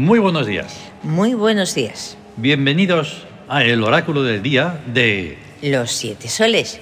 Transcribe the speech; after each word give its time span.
Muy 0.00 0.18
buenos 0.18 0.46
días. 0.46 0.78
Muy 1.02 1.34
buenos 1.34 1.74
días. 1.74 2.16
Bienvenidos 2.38 3.26
a 3.50 3.64
el 3.64 3.82
oráculo 3.84 4.22
del 4.22 4.42
día 4.42 4.80
de... 4.86 5.36
Los 5.60 5.92
siete 5.92 6.26
soles. 6.30 6.80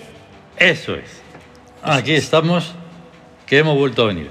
Eso 0.57 0.95
es. 0.95 1.21
Aquí 1.83 2.13
estamos, 2.13 2.77
que 3.45 3.59
hemos 3.59 3.77
vuelto 3.77 4.05
a 4.05 4.07
venir. 4.07 4.31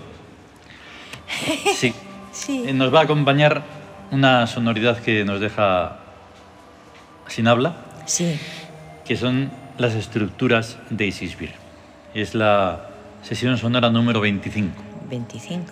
Sí. 1.76 1.94
Sí. 2.32 2.64
Eh, 2.66 2.72
Nos 2.72 2.94
va 2.96 3.02
a 3.02 3.04
acompañar 3.04 3.62
una 4.12 4.48
sonoridad 4.48 5.00
que 5.00 5.26
nos 5.26 5.42
deja 5.42 6.00
sin 7.28 7.50
habla, 7.50 7.76
Sí. 8.06 8.40
que 9.04 9.18
son 9.18 9.52
las 9.78 9.96
estructuras 9.96 10.78
de 10.90 11.08
Isisbir. 11.08 11.52
Es 12.14 12.36
la 12.36 12.88
sesión 13.22 13.58
sonora 13.58 13.90
número 13.90 14.22
25. 14.22 14.72
25. 15.10 15.66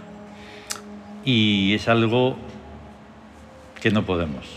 Y 1.23 1.75
es 1.75 1.87
algo 1.87 2.35
que 3.85 3.91
no 3.91 4.03
podemos. 4.03 4.47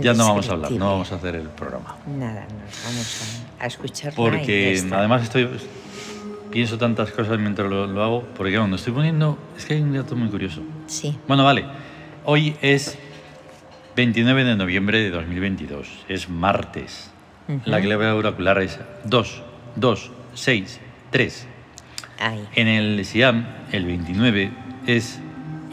Ya 0.00 0.14
no 0.14 0.28
vamos 0.28 0.48
a 0.48 0.52
hablar, 0.52 0.70
no 0.70 0.92
vamos 0.92 1.10
a 1.10 1.16
hacer 1.16 1.34
el 1.34 1.48
programa. 1.48 1.96
Nada, 2.06 2.42
nos 2.42 2.84
vamos 2.84 3.48
a, 3.58 3.64
a 3.64 3.66
escuchar. 3.66 4.14
Porque 4.14 4.80
además 4.92 5.24
estoy 5.24 5.48
pienso 6.52 6.78
tantas 6.78 7.10
cosas 7.10 7.36
mientras 7.40 7.68
lo, 7.68 7.88
lo 7.88 8.04
hago, 8.04 8.22
porque 8.36 8.56
cuando 8.56 8.76
estoy 8.76 8.92
poniendo, 8.92 9.36
es 9.56 9.64
que 9.66 9.74
hay 9.74 9.82
un 9.82 9.92
dato 9.92 10.14
muy 10.14 10.28
curioso. 10.28 10.62
Sí. 10.86 11.18
Bueno, 11.26 11.42
vale, 11.42 11.64
hoy 12.26 12.54
es 12.62 12.96
29 13.96 14.44
de 14.44 14.54
noviembre 14.54 15.00
de 15.00 15.10
2022, 15.10 15.88
es 16.08 16.28
martes. 16.28 17.10
La 17.64 17.78
Ujú. 17.78 17.86
clave 17.86 18.06
oracular 18.12 18.62
es 18.62 18.78
2, 19.02 19.42
2, 19.74 20.10
6, 20.34 20.80
3. 21.10 21.46
Ahí. 22.20 22.48
En 22.54 22.68
el 22.68 23.04
Siam, 23.04 23.48
el 23.72 23.84
29 23.84 24.52
es 24.86 25.18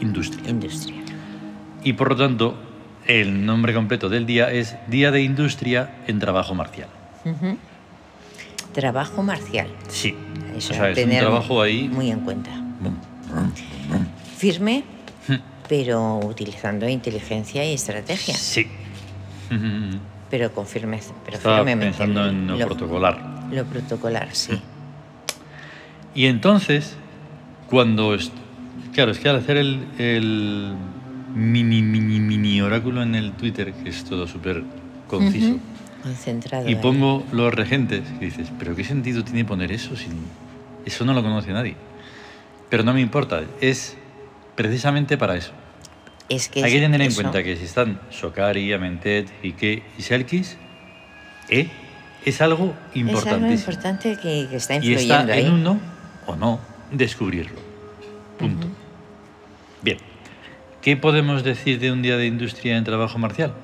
industria. 0.00 0.50
Industria. 0.50 1.00
Y 1.84 1.92
por 1.92 2.08
lo 2.08 2.16
tanto, 2.16 2.63
el 3.06 3.44
nombre 3.44 3.74
completo 3.74 4.08
del 4.08 4.26
día 4.26 4.50
es 4.50 4.76
Día 4.88 5.10
de 5.10 5.22
Industria 5.22 5.90
en 6.06 6.18
Trabajo 6.18 6.54
Marcial. 6.54 6.88
Trabajo 8.72 9.22
marcial. 9.22 9.68
Sí. 9.88 10.16
Eso 10.56 10.72
o 10.72 10.76
sea, 10.76 10.90
es 10.90 10.98
un 10.98 11.04
tener 11.04 11.20
trabajo 11.20 11.62
ahí... 11.62 11.88
Muy 11.88 12.10
en 12.10 12.20
cuenta. 12.20 12.50
Firme, 14.36 14.84
pero 15.68 16.18
utilizando 16.18 16.88
inteligencia 16.88 17.64
y 17.64 17.74
estrategia. 17.74 18.34
Sí. 18.34 18.66
Pero 20.30 20.52
con 20.52 20.66
firmeza. 20.66 21.14
Pero 21.24 21.36
Estaba 21.36 21.58
firmemente. 21.58 21.96
pensando 21.96 22.26
en 22.26 22.46
lo, 22.58 22.66
protocolar. 22.66 23.46
Lo 23.50 23.64
protocolar, 23.64 24.28
sí. 24.32 24.58
Y 26.14 26.26
entonces, 26.26 26.96
cuando... 27.68 28.16
Claro, 28.92 29.12
es 29.12 29.18
que 29.18 29.28
al 29.28 29.36
hacer 29.36 29.56
el, 29.56 29.86
el 29.98 30.74
mini, 31.34 31.82
mini, 31.82 32.20
mini 32.20 32.60
oráculo 32.62 33.02
en 33.02 33.14
el 33.14 33.32
Twitter, 33.32 33.72
que 33.72 33.90
es 33.90 34.04
todo 34.04 34.26
súper 34.26 34.62
conciso. 35.08 35.58
Concentrado. 36.02 36.66
y 36.68 36.74
ahí. 36.74 36.80
pongo 36.80 37.24
los 37.32 37.52
regentes, 37.54 38.02
y 38.20 38.26
dices, 38.26 38.48
pero 38.58 38.76
¿qué 38.76 38.84
sentido 38.84 39.24
tiene 39.24 39.44
poner 39.44 39.72
eso? 39.72 39.96
Si 39.96 40.06
eso 40.84 41.04
no 41.04 41.14
lo 41.14 41.22
conoce 41.22 41.50
nadie. 41.52 41.76
Pero 42.68 42.82
no 42.84 42.92
me 42.92 43.00
importa, 43.00 43.42
es 43.60 43.96
precisamente 44.54 45.16
para 45.16 45.36
eso. 45.36 45.52
Es 46.28 46.48
que 46.48 46.62
Hay 46.64 46.72
que 46.72 46.80
tener 46.80 47.00
en 47.00 47.08
eso- 47.08 47.20
cuenta 47.22 47.42
que 47.42 47.56
si 47.56 47.64
están 47.64 48.00
Sokari, 48.10 48.72
Amentet, 48.72 49.28
Ike 49.42 49.82
y 49.98 50.02
Selkis, 50.02 50.56
¿eh? 51.48 51.68
es 52.24 52.40
algo 52.40 52.74
Es 52.94 53.26
algo 53.26 53.46
importante 53.50 54.16
que, 54.16 54.46
que 54.48 54.56
está 54.56 54.74
y 54.74 54.78
influyendo 54.92 55.32
ahí. 55.32 55.44
en 55.46 55.52
uno 55.52 55.80
o 56.26 56.36
no 56.36 56.60
descubrirlo. 56.92 57.58
Punto. 58.38 58.63
¿Qué 60.84 60.98
podemos 60.98 61.42
decir 61.42 61.80
de 61.80 61.90
un 61.90 62.02
día 62.02 62.18
de 62.18 62.26
industria 62.26 62.76
en 62.76 62.84
trabajo 62.84 63.16
marcial? 63.16 63.54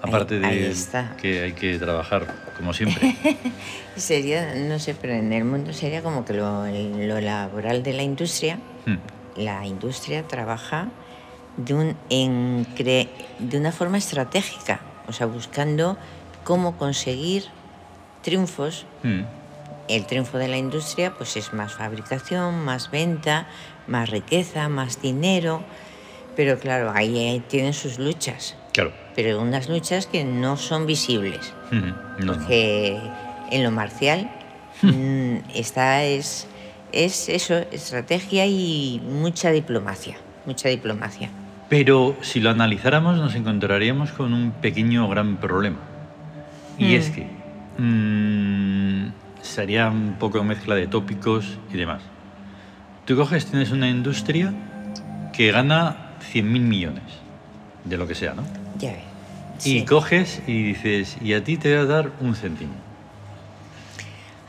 Ahí- 0.00 0.08
Aparte 0.08 0.38
de 0.40 0.70
está. 0.70 1.14
que 1.20 1.42
hay 1.42 1.52
que 1.52 1.78
trabajar 1.78 2.26
como 2.56 2.72
siempre. 2.72 3.14
Sería, 3.96 4.54
no 4.54 4.78
sé, 4.78 4.94
pero 4.94 5.12
en 5.12 5.30
el 5.34 5.44
mundo 5.44 5.74
sería 5.74 6.02
como 6.02 6.24
que 6.24 6.32
lo, 6.32 6.64
lo 6.66 7.20
laboral 7.20 7.82
de 7.82 7.92
la 7.92 8.02
industria, 8.02 8.58
Hmm. 8.86 8.96
la 9.36 9.66
industria 9.66 10.26
trabaja 10.26 10.88
de, 11.58 11.74
un, 11.74 11.96
en 12.08 12.66
de 12.78 13.58
una 13.58 13.70
forma 13.70 13.98
estratégica, 13.98 14.80
o 15.06 15.12
sea, 15.12 15.26
buscando 15.26 15.98
cómo 16.44 16.78
conseguir 16.78 17.44
triunfos. 18.22 18.86
Hmm. 19.02 19.20
El 19.88 20.06
triunfo 20.06 20.38
de 20.38 20.48
la 20.48 20.56
industria 20.56 21.12
pues 21.12 21.36
es 21.36 21.52
más 21.52 21.74
fabricación, 21.74 22.64
más 22.64 22.90
venta, 22.90 23.46
más 23.86 24.08
riqueza, 24.08 24.70
más 24.70 25.02
dinero, 25.02 25.62
pero 26.36 26.58
claro, 26.58 26.92
ahí 26.94 27.16
eh, 27.18 27.42
tienen 27.48 27.72
sus 27.74 27.98
luchas, 27.98 28.56
Claro. 28.72 28.92
pero 29.14 29.40
unas 29.40 29.68
luchas 29.68 30.06
que 30.06 30.24
no 30.24 30.56
son 30.56 30.86
visibles. 30.86 31.52
Hmm. 31.70 32.24
No, 32.24 32.36
no. 32.36 32.46
que 32.46 32.98
en 33.50 33.62
lo 33.64 33.70
marcial 33.70 34.30
mm, 34.82 35.36
está 35.54 36.04
es, 36.04 36.46
es 36.92 37.28
eso, 37.28 37.54
estrategia 37.70 38.46
y 38.46 39.00
mucha 39.04 39.50
diplomacia, 39.50 40.16
mucha 40.46 40.68
diplomacia. 40.68 41.30
Pero 41.68 42.16
si 42.20 42.40
lo 42.40 42.50
analizáramos 42.50 43.16
nos 43.16 43.34
encontraríamos 43.34 44.12
con 44.12 44.34
un 44.34 44.52
pequeño 44.52 45.08
gran 45.08 45.36
problema. 45.38 45.78
Y 46.78 46.84
Mm. 46.84 46.96
es 46.96 47.10
que 47.10 47.26
mm, 47.78 49.12
sería 49.42 49.88
un 49.88 50.16
poco 50.18 50.42
mezcla 50.44 50.74
de 50.74 50.86
tópicos 50.86 51.58
y 51.72 51.76
demás. 51.76 52.02
Tú 53.04 53.16
coges, 53.16 53.46
tienes 53.46 53.70
una 53.72 53.88
industria 53.88 54.52
que 55.32 55.50
gana 55.50 56.11
100.000 56.32 56.44
millones, 56.62 57.02
de 57.84 57.96
lo 57.96 58.06
que 58.06 58.14
sea, 58.14 58.34
¿no? 58.34 58.44
Ya 58.78 58.92
ves. 58.92 59.66
Y 59.66 59.84
coges 59.84 60.42
y 60.46 60.62
dices, 60.62 61.16
y 61.20 61.34
a 61.34 61.44
ti 61.44 61.56
te 61.56 61.74
voy 61.74 61.84
a 61.84 61.86
dar 61.86 62.12
un 62.20 62.34
céntimo. 62.34 62.72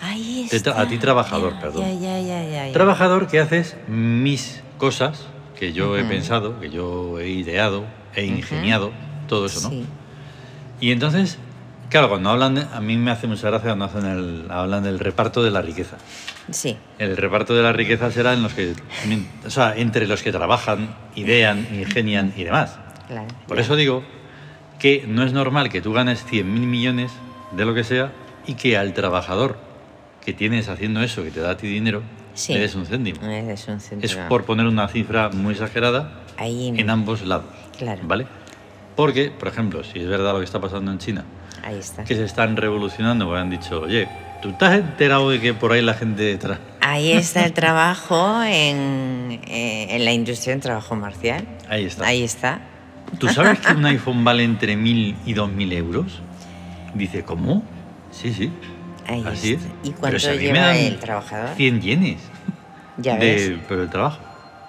Ahí 0.02 0.48
tra- 0.50 0.54
a 0.54 0.56
está. 0.58 0.88
ti 0.88 0.98
trabajador, 0.98 1.54
Ya, 1.54 1.60
perdón. 1.60 1.82
Ya, 1.84 1.94
ya, 1.94 2.20
ya, 2.20 2.44
ya, 2.44 2.68
ya. 2.68 2.74
Trabajador 2.74 3.28
que 3.28 3.40
haces 3.40 3.76
mis 3.88 4.62
cosas 4.78 5.28
que 5.58 5.72
yo 5.72 5.98
he 5.98 6.04
pensado, 6.04 6.60
que 6.60 6.70
yo 6.70 7.20
he 7.20 7.30
ideado, 7.30 7.86
he 8.16 8.26
ingeniado, 8.26 8.92
todo 9.28 9.46
eso, 9.46 9.62
¿no? 9.62 9.70
Sí. 9.70 9.86
Y 10.82 10.92
entonces, 10.92 11.38
claro, 11.94 12.10
cuando 12.10 12.30
hablan, 12.30 12.56
de- 12.56 12.66
a 12.74 12.82
mí 12.82 12.98
me 12.98 13.12
hace 13.12 13.28
mucha 13.28 13.48
gracia 13.50 13.70
cuando 13.70 13.86
hacen 13.86 14.06
el, 14.06 14.46
hablan 14.52 14.84
del 14.84 15.00
reparto 15.00 15.42
de 15.44 15.52
la 15.52 15.62
riqueza. 15.62 15.98
Sí. 16.52 16.76
El 17.00 17.16
reparto 17.16 17.54
de 17.56 17.64
la 17.64 17.72
riqueza 17.72 18.12
será 18.12 18.34
en 18.34 18.44
los 18.44 18.54
que, 18.54 18.74
o 19.46 19.50
sea, 19.50 19.76
entre 19.78 20.08
los 20.08 20.22
que 20.24 20.32
trabajan, 20.32 20.94
idean, 21.16 21.68
ingenian 21.74 22.34
y 22.36 22.44
demás. 22.44 22.78
Claro. 23.08 23.28
Por 23.48 23.60
eso 23.60 23.76
digo 23.76 24.04
que 24.80 25.06
no 25.08 25.24
es 25.24 25.32
normal 25.34 25.70
que 25.70 25.82
tú 25.82 25.94
ganes 25.94 26.26
100.000 26.26 26.44
millones 26.46 27.12
de 27.52 27.64
lo 27.66 27.74
que 27.74 27.84
sea 27.84 28.12
y 28.48 28.56
que 28.56 28.78
al 28.78 28.94
trabajador 28.94 29.58
que 30.26 30.34
tienes 30.34 30.68
haciendo 30.70 31.02
eso, 31.02 31.24
que 31.24 31.32
te 31.32 31.40
da 31.40 31.52
a 31.52 31.58
ti 31.58 31.68
dinero, 31.68 32.02
Sí. 32.34 32.54
le 32.54 32.62
des 32.62 32.74
un 32.76 32.86
céntimo. 32.88 33.22
Es 33.26 33.68
un 33.68 33.80
centro. 33.80 34.06
Es 34.06 34.16
por 34.28 34.44
poner 34.46 34.66
una 34.66 34.88
cifra 34.88 35.30
muy 35.30 35.54
exagerada 35.54 36.12
Ahí, 36.38 36.70
en 36.76 36.90
ambos 36.90 37.22
lados. 37.22 37.46
Claro. 37.78 38.02
¿Vale? 38.06 38.26
Porque, 38.96 39.30
por 39.32 39.48
ejemplo, 39.48 39.84
si 39.84 40.00
es 40.00 40.08
verdad 40.08 40.34
lo 40.34 40.40
que 40.40 40.46
está 40.46 40.60
pasando 40.60 40.92
en 40.92 40.98
China, 40.98 41.24
ahí 41.64 41.80
está. 41.80 42.04
que 42.04 42.16
se 42.16 42.24
están 42.26 42.56
revolucionando, 42.58 43.26
porque 43.26 43.40
han 43.42 43.50
dicho, 43.50 43.82
oye, 43.82 44.08
¿tú 44.42 44.50
estás 44.50 44.74
enterado 44.76 45.30
de 45.30 45.40
que 45.42 45.54
por 45.54 45.72
ahí 45.72 45.82
la 45.82 45.94
gente... 45.94 46.40
tra- 46.40 46.60
Ahí 46.82 47.12
está 47.14 47.46
el 47.46 47.54
trabajo 47.54 48.42
en, 48.44 49.40
eh, 49.48 49.88
en 49.96 50.06
la 50.06 50.12
industria 50.12 50.54
en 50.54 50.60
trabajo 50.60 50.96
marcial. 50.96 51.46
Ahí 51.70 51.86
está. 51.86 52.06
Ahí 52.06 52.24
está. 52.24 52.60
¿Tú 53.20 53.28
sabes 53.30 53.60
que 53.60 53.72
un 53.74 53.86
iPhone 53.86 54.24
vale 54.24 54.44
entre 54.44 54.76
1.000 54.76 55.16
y 55.26 55.34
2.000 55.34 55.74
euros? 55.74 56.22
Dice, 56.94 57.24
¿cómo? 57.24 57.64
Sí, 58.12 58.34
sí. 58.34 58.52
Ahí 59.08 59.24
Así 59.26 59.54
está. 59.54 59.68
es. 59.68 59.74
¿Y 59.84 59.90
Pero 59.90 60.00
cuánto 60.00 60.20
si 60.20 60.38
lleva 60.38 60.60
dan 60.60 60.76
el 60.78 61.00
trabajador? 61.00 61.56
100 61.56 61.82
yenes 61.82 62.18
Ya 62.98 63.16
de, 63.16 63.20
ves. 63.20 63.52
por 63.68 63.80
el 63.80 63.90
trabajo. 63.90 64.20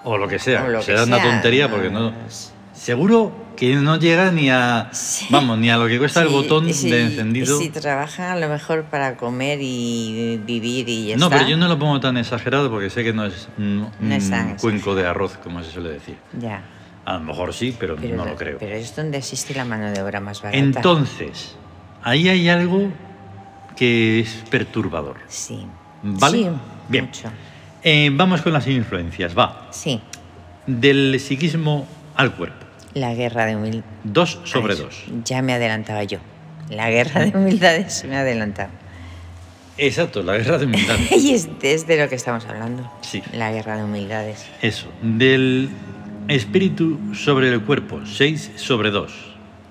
O 0.05 0.17
lo 0.19 0.27
que 0.29 0.39
sea. 0.39 0.65
O 0.65 0.69
lo 0.69 0.83
Será 0.83 1.03
que 1.05 1.09
una 1.09 1.17
sea, 1.19 1.31
tontería 1.31 1.71
porque 1.71 1.91
no... 1.91 2.13
s- 2.27 2.51
Seguro 2.75 3.33
que 3.57 3.77
no 3.77 3.97
llega 3.99 4.31
ni 4.33 4.51
a... 4.51 4.89
Sí. 4.93 5.27
Vamos, 5.31 5.59
ni 5.59 5.71
a 5.71 5.77
lo 5.77 5.87
que 5.87 5.97
cuesta 5.99 6.23
el 6.23 6.29
botón 6.29 6.73
sí, 6.75 6.91
de 6.91 7.03
encendido. 7.05 7.57
Si 7.59 7.71
trabajan 7.71 8.33
a 8.33 8.37
lo 8.37 8.49
mejor 8.49 8.85
para 8.85 9.17
comer 9.17 9.61
y 9.63 10.41
vivir 10.45 10.89
y 10.89 11.07
ya 11.07 11.17
No, 11.17 11.27
está. 11.27 11.39
pero 11.39 11.49
yo 11.51 11.57
no 11.57 11.69
lo 11.69 11.79
pongo 11.79 12.01
tan 12.01 12.17
exagerado 12.17 12.69
porque 12.71 12.91
sé 12.91 13.05
que 13.05 13.13
no 13.13 13.25
es 13.27 13.49
un, 13.57 13.89
No 14.01 14.57
cuenco 14.61 14.95
de 14.97 15.07
arroz, 15.07 15.39
como 15.43 15.63
se 15.63 15.71
suele 15.71 15.91
decir. 15.91 16.17
Ya. 16.39 16.63
A 17.05 17.15
lo 17.15 17.21
mejor 17.21 17.53
sí, 17.55 17.77
pero, 17.79 17.97
Pero, 17.97 18.17
no 18.17 18.25
lo 18.25 18.35
creo. 18.35 18.59
pero 18.59 18.75
es 18.75 18.95
donde 18.97 19.19
existe 19.19 19.55
la 19.55 19.65
mano 19.65 19.91
de 19.91 20.03
obra 20.03 20.21
más 20.21 20.43
barata. 20.43 20.59
Entonces, 20.59 21.55
ahí 22.03 22.29
hay 22.29 22.49
algo 22.49 22.89
que 23.77 24.21
es 24.21 24.43
perturbador. 24.51 25.17
Sí. 25.29 25.65
¿Vale? 26.03 26.39
Sí, 26.39 26.49
Bien. 26.89 27.05
mucho. 27.07 27.29
Eh, 27.83 28.11
vamos 28.13 28.43
con 28.43 28.53
las 28.53 28.67
influencias, 28.67 29.37
va. 29.39 29.69
Sí. 29.71 30.01
Del 30.67 31.21
psiquismo 31.21 31.87
al 32.17 32.33
cuerpo. 32.35 32.64
La 32.95 33.15
guerra 33.15 33.47
de 33.47 33.57
humildad. 33.57 33.85
Dos 34.05 34.39
sobre 34.45 34.77
dos. 34.77 35.05
Ya 35.25 35.43
me 35.43 35.53
adelantaba 35.53 36.05
yo. 36.05 36.19
La 36.71 36.91
guerra 36.91 37.25
de 37.27 37.37
humildades 37.37 38.05
me 38.09 38.17
ha 38.17 38.21
adelantado. 38.21 38.71
Exacto, 39.77 40.23
la 40.23 40.37
guerra 40.37 40.59
de 40.59 40.67
humildades. 40.67 41.11
Y 41.25 41.33
es, 41.35 41.49
es 41.63 41.87
de 41.87 41.99
lo 42.01 42.09
que 42.09 42.15
estamos 42.15 42.47
hablando. 42.47 42.91
Sí. 43.03 43.23
La 43.33 43.51
guerra 43.51 43.77
de 43.77 43.85
humildades. 43.85 44.47
Eso. 44.63 44.87
Del 45.03 45.69
Espíritu 46.29 46.99
sobre 47.15 47.49
el 47.53 47.61
cuerpo, 47.63 48.01
6 48.07 48.53
sobre 48.57 48.91
2. 48.91 49.13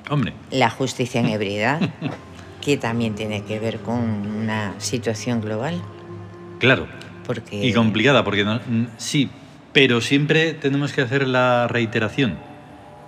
Hombre, 0.10 0.34
La 0.52 0.70
justicia 0.70 1.22
en 1.22 1.28
ebriedad, 1.30 1.80
que 2.62 2.76
también 2.78 3.16
tiene 3.16 3.44
que 3.44 3.60
ver 3.60 3.80
con 3.80 4.00
una 4.02 4.74
situación 4.80 5.40
global. 5.42 5.82
claro. 6.60 6.88
Porque 7.26 7.66
Y 7.66 7.72
complicada, 7.72 8.26
porque 8.26 8.44
no- 8.44 8.60
sí, 8.98 9.30
pero 9.72 10.02
siempre 10.02 10.54
tenemos 10.54 10.92
que 10.92 11.00
hacer 11.00 11.26
la 11.26 11.70
reiteración. 11.70 12.38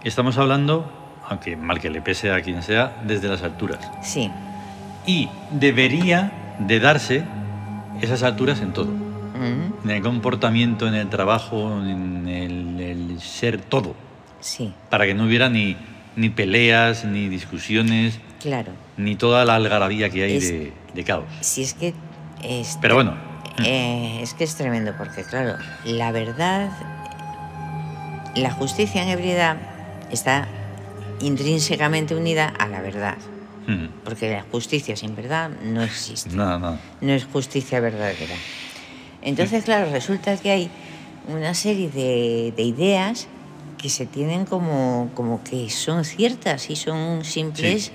Estamos 0.05 0.37
hablando, 0.37 0.89
aunque 1.27 1.57
mal 1.57 1.79
que 1.81 1.89
le 1.89 2.01
pese 2.01 2.31
a 2.31 2.41
quien 2.41 2.61
sea, 2.63 3.01
desde 3.05 3.27
las 3.27 3.41
alturas. 3.41 3.79
Sí, 4.01 4.31
Y 5.05 5.29
debería 5.51 6.55
de 6.59 6.79
darse 6.79 7.23
esas 8.01 8.23
alturas 8.23 8.61
en 8.61 8.71
todo. 8.73 8.85
mm, 8.87 9.83
En 9.83 9.89
el 9.89 10.01
comportamiento, 10.01 10.87
en 10.87 10.93
el 10.95 11.09
trabajo, 11.09 11.79
en 11.81 12.27
el, 12.27 12.79
el 12.79 13.19
ser 13.21 13.59
todo. 13.61 13.95
sí, 14.39 14.73
Para 14.89 15.05
que 15.05 15.13
no 15.15 15.25
hubiera 15.25 15.49
ni, 15.49 15.75
ni 16.15 16.29
peleas, 16.29 17.03
ni 17.05 17.27
discusiones, 17.27 18.19
claro. 18.39 18.71
ni 18.97 19.15
toda 19.15 19.43
la 19.45 19.55
algarabía 19.55 20.09
que 20.11 20.23
hay 20.23 20.35
Es- 20.37 20.49
de, 20.51 20.73
de 20.93 21.03
caos. 21.03 21.25
Si 21.41 21.63
es 21.63 21.73
que 21.73 21.93
es, 22.43 22.77
Pero 22.81 22.93
bueno, 22.95 23.15
eh, 23.65 24.19
es 24.21 24.33
que 24.35 24.43
es 24.43 24.55
tremendo 24.55 24.93
porque 24.97 25.23
claro, 25.23 25.57
la 25.83 26.11
verdad, 26.11 26.69
la 28.35 28.51
justicia 28.51 29.01
en 29.01 29.09
ebriedad 29.09 29.57
está 30.11 30.47
intrínsecamente 31.19 32.15
unida 32.15 32.47
a 32.47 32.67
la 32.67 32.81
verdad, 32.81 33.17
mm, 33.67 34.03
porque 34.03 34.31
la 34.31 34.43
justicia 34.51 34.95
sin 34.95 35.15
verdad 35.15 35.49
no 35.63 35.83
existe. 35.83 36.29
nada, 36.35 36.59
nada. 36.59 36.79
no 37.01 37.11
es 37.13 37.25
justicia 37.25 37.79
verdadera. 37.79 38.35
Entonces, 39.21 39.63
claro, 39.63 39.89
resulta 39.91 40.37
que 40.37 40.51
hay 40.51 40.69
una 41.27 41.53
serie 41.53 41.89
de, 41.89 42.53
de 42.55 42.63
ideas 42.63 43.27
que 43.77 43.89
se 43.89 44.05
tienen 44.05 44.45
como, 44.45 45.09
como 45.15 45.43
que 45.43 45.69
son 45.69 46.05
ciertas 46.05 46.69
y 46.69 46.75
son 46.75 47.23
simples 47.25 47.85
Sí. 47.85 47.91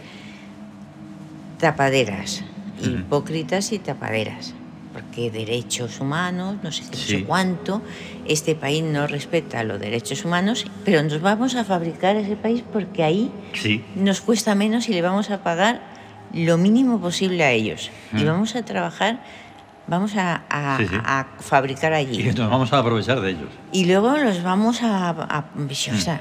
tapaderas, 1.58 2.42
hipócritas 2.82 3.72
y 3.72 3.78
tapaderas. 3.78 4.54
Porque 4.92 5.30
derechos 5.30 6.00
humanos, 6.00 6.56
no 6.62 6.72
sé 6.72 6.82
qué, 6.82 6.96
no 6.96 6.96
sé 6.96 7.24
cuánto, 7.24 7.80
este 8.26 8.56
país 8.56 8.82
no 8.82 9.06
respeta 9.06 9.62
los 9.62 9.78
derechos 9.78 10.24
humanos, 10.24 10.66
pero 10.84 11.02
nos 11.02 11.20
vamos 11.20 11.54
a 11.54 11.64
fabricar 11.64 12.16
ese 12.16 12.34
país 12.36 12.64
porque 12.72 13.04
ahí 13.04 13.30
Sí, 13.52 13.84
nos 13.94 14.20
cuesta 14.20 14.54
menos 14.56 14.88
y 14.88 14.92
le 14.94 15.02
vamos 15.02 15.30
a 15.30 15.44
pagar 15.44 15.80
lo 16.34 16.58
mínimo 16.58 17.00
posible 17.00 17.44
a 17.44 17.52
ellos. 17.52 17.90
Y 18.12 18.22
Mm. 18.24 18.26
vamos 18.26 18.56
a 18.56 18.64
trabajar, 18.64 19.20
vamos 19.86 20.16
a, 20.16 20.42
a- 20.50 20.76
Sí, 20.78 20.86
sí. 20.88 20.96
a 21.04 21.26
fabricar 21.38 21.92
y 21.92 21.94
allí. 21.94 22.22
nos 22.36 22.50
vamos 22.50 22.72
a 22.72 22.78
aprovechar 22.80 23.20
de 23.20 23.30
ellos. 23.30 23.48
Y 23.72 23.84
luego 23.86 24.16
los 24.18 24.42
vamos 24.42 24.82
a... 24.82 25.10
a- 25.10 25.44
o 25.56 25.74
sea, 25.98 26.20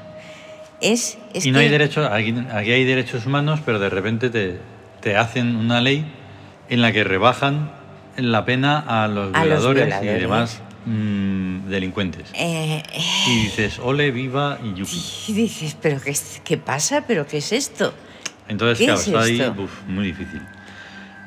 es, 0.79 1.17
es 1.33 1.45
Mm. 1.45 1.47
y 1.47 1.51
no 1.51 1.57
que- 1.59 1.65
hay 1.65 1.71
derecho, 1.71 2.05
aquí, 2.05 2.35
aquí 2.51 2.71
hay 2.71 2.83
derechos 2.85 3.25
humanos, 3.25 3.61
pero 3.65 3.79
de 3.79 3.89
repente 3.89 4.29
te, 4.29 4.59
te 5.01 5.17
hacen 5.17 5.55
una 5.55 5.81
ley 5.81 6.05
en 6.69 6.83
la 6.83 6.91
que 6.91 7.03
rebajan 7.03 7.71
la 8.21 8.45
pena 8.45 8.79
a 8.79 9.07
los 9.07 9.33
A 9.33 9.45
los 9.45 9.73
violadores, 9.73 9.95
y 10.03 10.05
demás 10.05 10.61
mm, 10.85 11.67
delincuentes. 11.69 12.29
eh, 12.33 12.83
eh, 12.93 13.01
Y 13.27 13.43
dices, 13.43 13.79
ole, 13.79 14.11
viva 14.11 14.59
y 14.63 14.73
yupi. 14.73 15.01
y 15.27 15.33
dices, 15.33 15.77
¿pero 15.81 16.01
qué, 16.01 16.15
qué 16.43 16.57
pasa? 16.57 17.05
¿Pero 17.07 17.25
qué 17.27 17.37
es 17.37 17.51
esto? 17.51 17.93
Entonces, 18.47 18.79
¿Qué 18.79 18.85
claro, 18.85 18.99
es 18.99 19.07
está 19.07 19.21
ahí 19.21 19.41
uf, 19.63 19.71
muy 19.87 20.05
difícil. 20.07 20.41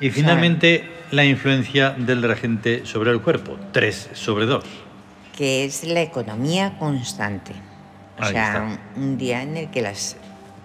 Y 0.00 0.10
finalmente, 0.10 0.90
la 1.12 1.24
influencia 1.24 1.90
del 1.90 2.22
regente 2.22 2.84
sobre 2.84 3.10
el 3.12 3.20
cuerpo, 3.20 3.56
3 3.72 4.10
sobre 4.14 4.46
2. 4.46 4.64
que 5.36 5.64
es 5.64 5.84
la 5.84 6.02
economía 6.02 6.76
constante. 6.78 7.52
O 8.18 8.24
Ahí 8.24 8.32
sea, 8.32 8.46
está. 8.72 8.80
un 9.00 9.16
día 9.18 9.42
en 9.42 9.56
el 9.56 9.70
que 9.70 9.80
las... 9.82 10.16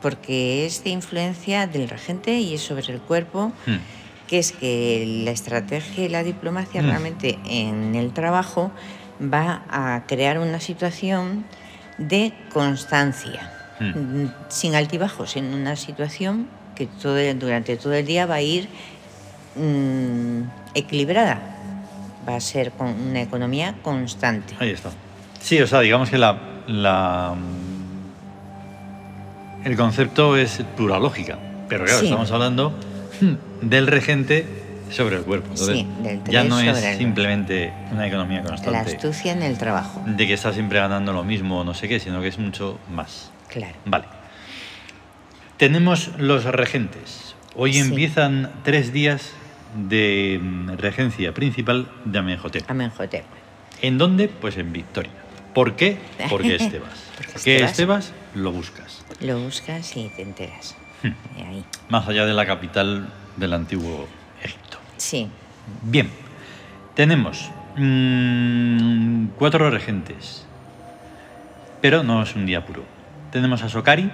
Porque 0.01 0.65
es 0.65 0.83
de 0.83 0.89
influencia 0.91 1.65
del 1.67 1.87
regente 1.89 2.37
y 2.39 2.53
es 2.55 2.61
sobre 2.61 2.91
el 2.93 2.99
cuerpo, 2.99 3.51
Hmm. 3.65 3.75
Que 4.27 4.39
es 4.39 4.51
que 4.51 5.21
la 5.25 5.31
estrategia 5.31 6.05
y 6.05 6.09
la 6.09 6.23
diplomacia 6.23 6.81
Mm. 6.81 6.85
realmente 6.85 7.39
en 7.45 7.95
el 7.95 8.11
trabajo 8.13 8.71
va 9.21 9.63
a 9.69 10.03
crear 10.07 10.37
una 10.39 10.59
situación 10.59 11.45
de 11.97 12.33
constancia, 12.53 13.51
Mm. 13.79 14.25
sin 14.49 14.75
altibajos, 14.75 15.35
en 15.37 15.53
una 15.53 15.75
situación 15.75 16.47
que 16.75 16.87
todo 16.87 17.15
durante 17.35 17.75
todo 17.77 17.93
el 17.93 18.05
día 18.05 18.25
va 18.25 18.35
a 18.35 18.41
ir 18.41 18.67
mm, 19.55 20.41
equilibrada, 20.75 21.39
va 22.27 22.35
a 22.35 22.39
ser 22.39 22.71
con 22.71 22.89
una 22.89 23.21
economía 23.21 23.73
constante. 23.81 24.53
Ahí 24.59 24.69
está. 24.71 24.91
Sí, 25.39 25.59
o 25.59 25.65
sea, 25.65 25.79
digamos 25.79 26.09
que 26.11 26.17
la, 26.19 26.37
la, 26.67 27.33
el 29.63 29.75
concepto 29.75 30.37
es 30.37 30.61
pura 30.75 30.99
lógica, 30.99 31.37
pero 31.67 31.85
claro, 31.85 31.99
Sí. 31.99 32.05
estamos 32.05 32.31
hablando 32.31 32.73
del 33.61 33.87
regente 33.87 34.45
sobre 34.89 35.17
el 35.17 35.23
cuerpo. 35.23 35.49
Entonces, 35.51 35.77
Sí, 35.79 35.87
del 36.01 36.23
ya 36.25 36.43
no 36.45 36.59
es 36.59 36.83
el- 36.83 36.97
simplemente 36.97 37.73
una 37.91 38.07
economía 38.07 38.41
La 38.41 38.49
constante 38.49 38.95
astucia 38.95 39.33
en 39.33 39.43
el 39.43 39.57
trabajo, 39.57 40.01
de 40.05 40.25
que 40.27 40.33
está 40.33 40.53
siempre 40.53 40.79
ganando 40.79 41.11
lo 41.13 41.23
mismo 41.23 41.59
o 41.59 41.63
no 41.63 41.73
sé 41.73 41.87
qué, 41.89 41.99
sino 41.99 42.21
que 42.21 42.27
es 42.29 42.37
mucho 42.39 42.79
más. 42.89 43.31
claro. 43.49 43.75
Vale. 43.85 44.05
Tenemos 45.57 46.11
los 46.17 46.45
regentes. 46.45 47.35
Hoy 47.55 47.73
Sí. 47.73 47.79
empiezan 47.79 48.51
tres 48.63 48.93
días 48.93 49.31
de 49.89 50.39
mm, 50.41 50.71
regencia 50.77 51.33
principal 51.33 51.89
de 52.05 52.19
Amenhotep. 52.19 52.69
Amenhotep. 52.69 53.23
¿En 53.81 53.97
dónde? 53.97 54.27
Pues 54.27 54.57
en 54.57 54.71
Victoria. 54.71 55.11
¿Por 55.53 55.75
qué? 55.75 55.97
Porque 56.29 56.55
Estebas. 56.59 56.91
Porque 57.17 57.31
¿Qué 57.43 57.55
Estebas. 57.65 57.71
Estebas? 57.71 58.13
Lo 58.35 58.51
buscas. 58.51 59.03
Lo 59.21 59.39
buscas 59.39 59.95
y 59.97 60.09
te 60.09 60.21
enteras. 60.21 60.75
Hmm. 61.03 61.11
Ahí. 61.37 61.65
Más 61.89 62.07
allá 62.07 62.25
de 62.25 62.33
la 62.33 62.45
capital 62.45 63.07
del 63.35 63.53
antiguo 63.53 64.07
Egipto. 64.43 64.77
Sí, 64.97 65.29
Bien. 65.83 66.09
Tenemos 66.95 67.51
mm, 67.75 69.27
cuatro 69.37 69.69
regentes. 69.69 70.45
Pero 71.81 72.03
no 72.03 72.23
es 72.23 72.35
un 72.35 72.45
día 72.45 72.65
puro. 72.65 72.83
Tenemos 73.31 73.61
a 73.63 73.69
Sokari, 73.69 74.09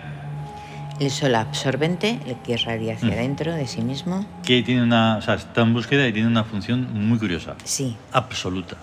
el 0.99 1.09
sol 1.11 1.35
absorbente, 1.35 2.19
el 2.25 2.35
que 2.41 2.53
irradia 2.53 2.95
hacia 2.95 3.09
Mm. 3.09 3.13
adentro 3.13 3.53
de 3.53 3.67
sí 3.67 3.81
mismo. 3.81 4.25
que 4.43 4.61
tiene 4.63 4.83
una. 4.83 5.17
O 5.17 5.21
sea, 5.21 5.35
está 5.35 5.61
en 5.61 5.73
búsqueda 5.73 6.07
y 6.07 6.11
tiene 6.13 6.27
una 6.27 6.43
función 6.43 7.07
muy 7.07 7.17
curiosa. 7.19 7.55
Sí, 7.63 7.95
Absoluta. 8.11 8.75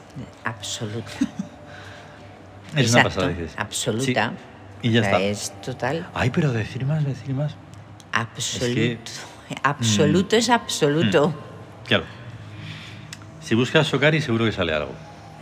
absoluta. 0.45 1.11
Es 2.77 2.93
una 2.93 3.01
Exacto, 3.03 3.09
pasada, 3.09 3.29
dices. 3.29 3.55
Absoluta. 3.57 4.33
Sí, 4.81 4.89
Y 4.89 4.93
ya 4.93 5.01
O 5.01 5.05
sea, 5.05 5.13
está. 5.19 5.23
Es 5.25 5.53
total. 5.61 6.07
Ay, 6.15 6.31
pero 6.31 6.53
decir 6.53 6.87
más, 6.87 7.05
decir 7.05 7.35
más. 7.35 7.57
Absoluto. 8.21 9.11
Absoluto 9.63 10.37
es 10.37 10.49
absoluto. 10.51 11.35
Claro. 11.87 12.05
Si 13.41 13.55
buscas 13.55 13.87
Sokari, 13.87 14.21
seguro 14.21 14.45
que 14.45 14.53
sale 14.53 14.73
algo 14.73 14.93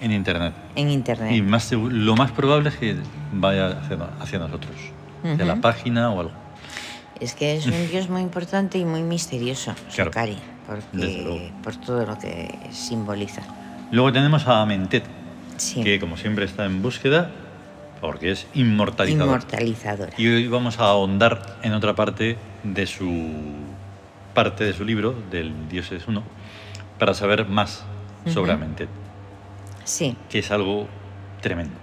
en 0.01 0.13
internet. 0.13 0.55
En 0.77 0.89
internet. 0.91 1.33
Y 1.33 1.43
más, 1.43 1.71
lo 1.73 2.17
más 2.17 2.31
probable 2.33 2.71
es 2.71 2.77
que 2.77 2.97
vaya 3.33 3.81
hacia, 3.81 3.99
hacia 4.21 4.39
nosotros. 4.39 4.73
De 5.23 5.45
la 5.45 5.57
página 5.57 6.11
o 6.11 6.21
algo. 6.21 6.33
Es 7.21 7.35
que 7.35 7.57
es 7.57 7.67
un 7.67 7.89
dios 7.91 8.09
muy 8.09 8.23
importante 8.23 8.79
y 8.79 8.85
muy 8.85 9.03
misterioso, 9.03 9.75
Claro. 9.95 10.13
Luego. 10.15 10.37
porque, 10.67 11.53
por 11.65 11.77
todo 11.77 12.07
lo 12.07 12.17
que 12.19 12.57
simboliza. 12.71 13.43
Luego 13.91 14.13
tenemos 14.13 14.47
a 14.47 14.63
Amentet, 14.63 15.03
Sí. 15.57 15.83
que 15.83 15.99
como 15.99 16.17
siempre 16.17 16.45
está 16.45 16.65
en 16.67 16.81
búsqueda 16.83 17.33
porque 18.01 18.31
es 18.31 18.47
inmortalizador. 18.55 19.27
Inmortalizadora. 19.27 20.13
Y 20.17 20.29
hoy 20.29 20.47
vamos 20.47 20.79
a 20.79 20.85
ahondar 20.85 21.59
en 21.63 21.73
otra 21.73 21.97
parte 21.97 22.37
de 22.63 22.87
su 22.87 23.27
parte 24.35 24.65
de 24.65 24.73
su 24.73 24.85
libro, 24.85 25.15
del 25.31 25.69
Dios 25.69 25.91
es 25.93 26.07
uno, 26.07 26.23
para 26.99 27.15
saber 27.15 27.47
más 27.49 27.85
sobre 28.27 28.53
Ujú. 28.53 28.63
Amentet, 28.63 28.89
Sí, 29.85 30.17
que 30.29 30.39
es 30.41 30.51
algo 30.51 30.87
tremendo. 31.41 31.75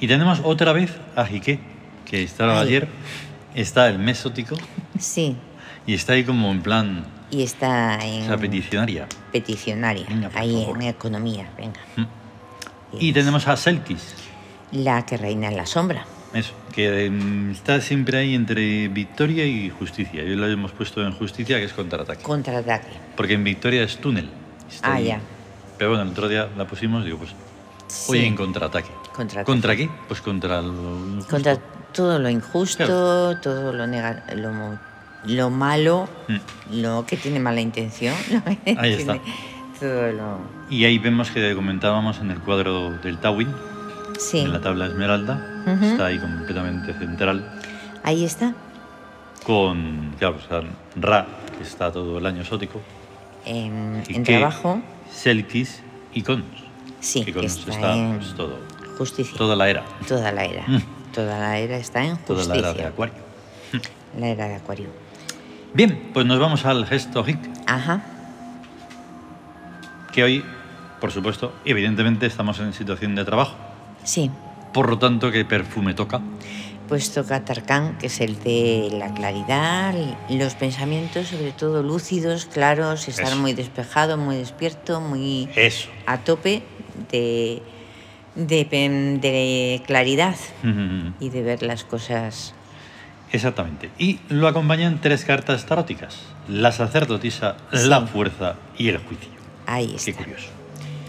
Y 0.00 0.08
tenemos 0.08 0.40
otra 0.42 0.72
vez 0.72 0.92
a 1.16 1.24
Jiqué, 1.26 1.60
que 2.04 2.22
estaba 2.22 2.60
Ay. 2.60 2.66
ayer, 2.68 2.88
está 3.54 3.88
el 3.88 3.98
mesótico 3.98 4.56
sí. 4.98 5.36
y 5.86 5.94
está 5.94 6.14
ahí 6.14 6.24
como 6.24 6.50
en 6.50 6.62
plan, 6.62 7.04
Y 7.30 7.42
está 7.42 8.04
en 8.04 8.24
esa 8.24 8.36
peticionaria. 8.36 9.06
peticionaria, 9.32 10.06
Venga, 10.08 10.30
ahí 10.34 10.62
favor. 10.64 10.82
en 10.82 10.88
economía, 10.88 11.48
venga. 11.56 11.80
Mm. 11.96 12.04
Y 13.00 13.08
Es 13.08 13.14
tenemos 13.14 13.46
a 13.48 13.56
Selkis, 13.56 14.14
La 14.72 15.04
que 15.06 15.16
reina 15.16 15.48
en 15.48 15.56
la 15.56 15.66
sombra. 15.66 16.04
Eso, 16.34 16.52
que 16.74 17.08
mm, 17.10 17.50
está 17.52 17.80
siempre 17.80 18.18
ahí 18.18 18.34
entre 18.34 18.88
victoria 18.88 19.46
y 19.46 19.70
justicia. 19.70 20.22
Hoy 20.22 20.34
lo 20.36 20.46
hemos 20.48 20.72
puesto 20.72 21.02
en 21.06 21.12
justicia, 21.12 21.58
que 21.58 21.64
es 21.64 21.72
contraataque. 21.72 22.22
Contraataque. 22.22 22.88
Porque 23.16 23.34
en 23.34 23.44
Victoria 23.44 23.82
es 23.82 23.98
túnel. 23.98 24.28
Está 24.70 24.92
Ah, 24.92 24.94
ahí. 24.94 25.06
ya. 25.06 25.20
Pero 25.78 25.90
bueno, 25.90 26.04
el 26.04 26.10
otro 26.10 26.28
día 26.28 26.48
la 26.56 26.66
pusimos, 26.66 27.04
digo, 27.04 27.18
pues 27.18 27.30
hoy 28.08 28.20
Sí. 28.20 28.24
en 28.26 28.36
contraataque. 28.36 28.90
Contraataque. 29.14 29.44
¿Contra 29.46 29.76
qué? 29.76 29.88
Pues 30.08 30.20
contra 30.20 30.60
lo 30.62 30.72
injusto. 31.14 31.30
Contra 31.30 31.56
todo 31.92 32.18
lo 32.18 32.28
injusto, 32.28 33.36
todo 33.40 33.72
lo, 33.72 33.86
nega- 33.86 34.24
lo, 34.34 34.78
lo 35.26 35.50
malo, 35.50 36.08
Mm. 36.28 36.80
lo 36.82 37.04
que 37.06 37.16
tiene 37.16 37.38
mala 37.38 37.60
intención. 37.60 38.14
Ahí 38.78 38.94
está. 38.94 39.12
tiene 39.14 39.20
Todo 39.78 40.12
lo... 40.12 40.38
Y 40.70 40.84
ahí 40.84 40.98
vemos 40.98 41.30
que 41.30 41.54
comentábamos 41.54 42.18
en 42.20 42.30
el 42.30 42.38
cuadro 42.38 42.92
del 42.98 43.18
Tawin 43.18 43.48
Sí. 44.18 44.40
en 44.40 44.52
la 44.52 44.60
tabla 44.60 44.86
esmeralda, 44.86 45.64
está 45.82 46.06
ahí 46.06 46.18
completamente 46.18 46.92
central, 46.94 47.50
Ahí 48.02 48.24
está. 48.24 48.54
con, 49.44 50.14
claro, 50.18 50.36
o 50.36 50.48
sea, 50.48 50.62
Ra, 50.96 51.26
que 51.56 51.64
está 51.64 51.90
todo 51.92 52.18
el 52.18 52.26
año 52.26 52.42
exótico, 52.42 52.80
En, 53.44 54.02
y 54.08 54.16
en 54.16 54.24
que 54.24 54.38
trabajo, 54.38 54.80
Selkis 55.10 55.82
y 56.12 56.22
Cons. 56.22 56.44
sí, 57.00 57.24
que 57.24 57.32
Cons 57.32 57.58
está, 57.58 57.70
está 57.72 57.96
en 57.96 58.16
pues, 58.18 58.34
todo, 58.34 58.58
justicia. 58.98 59.36
toda 59.36 59.56
la 59.56 59.68
era, 59.68 59.84
Toda 60.06 60.30
la 60.32 60.44
era. 60.44 60.64
Mm. 60.66 60.82
Toda 61.12 61.38
la 61.38 61.58
era 61.58 61.76
está 61.76 62.04
en 62.04 62.16
toda 62.18 62.38
justicia. 62.40 62.62
la 62.62 62.70
era 62.70 62.72
de 62.82 62.84
Acuario. 62.86 63.14
La 64.18 64.28
era 64.28 64.48
de 64.48 64.54
Acuario. 64.56 64.88
Bien, 65.72 66.10
pues 66.12 66.24
nos 66.26 66.38
vamos 66.38 66.64
al 66.66 66.86
gesto 66.86 67.24
hic, 67.26 67.38
Ajá. 67.66 68.02
que 70.12 70.22
hoy, 70.22 70.44
por 71.00 71.10
supuesto, 71.10 71.52
evidentemente 71.64 72.26
estamos 72.26 72.60
en 72.60 72.72
situación 72.72 73.14
de 73.14 73.24
trabajo. 73.24 73.54
Sí. 74.04 74.30
Por 74.72 74.88
lo 74.90 74.98
tanto, 74.98 75.30
¿qué 75.30 75.44
perfume 75.44 75.94
toca? 75.94 76.20
Pues 76.88 77.12
toca 77.12 77.44
Tarkan, 77.44 77.96
que 77.98 78.08
es 78.08 78.20
el 78.20 78.38
de 78.42 78.90
la 78.92 79.14
claridad, 79.14 79.94
los 80.28 80.54
pensamientos, 80.54 81.28
sobre 81.28 81.52
todo 81.52 81.82
lúcidos, 81.82 82.44
claros, 82.44 83.08
estar 83.08 83.28
Eso. 83.28 83.36
muy 83.38 83.54
despejado, 83.54 84.18
muy 84.18 84.36
despierto, 84.36 85.00
muy 85.00 85.48
Eso. 85.56 85.88
a 86.06 86.18
tope 86.18 86.62
de, 87.10 87.62
de, 88.34 89.82
claridad 89.86 90.36
y 91.20 91.30
de 91.30 91.42
ver 91.42 91.62
las 91.62 91.84
cosas. 91.84 92.52
Exactamente. 93.32 93.90
Y 93.98 94.20
lo 94.28 94.46
acompañan 94.46 95.00
tres 95.00 95.24
cartas 95.24 95.64
taróticas. 95.66 96.18
La 96.48 96.70
sacerdotisa, 96.72 97.56
Sí. 97.72 97.88
la 97.88 98.02
fuerza 98.06 98.56
y 98.76 98.88
el 98.90 98.98
juicio. 98.98 99.30
Ahí 99.66 99.86
Qué 99.88 100.10
está. 100.10 100.22
curioso. 100.22 100.48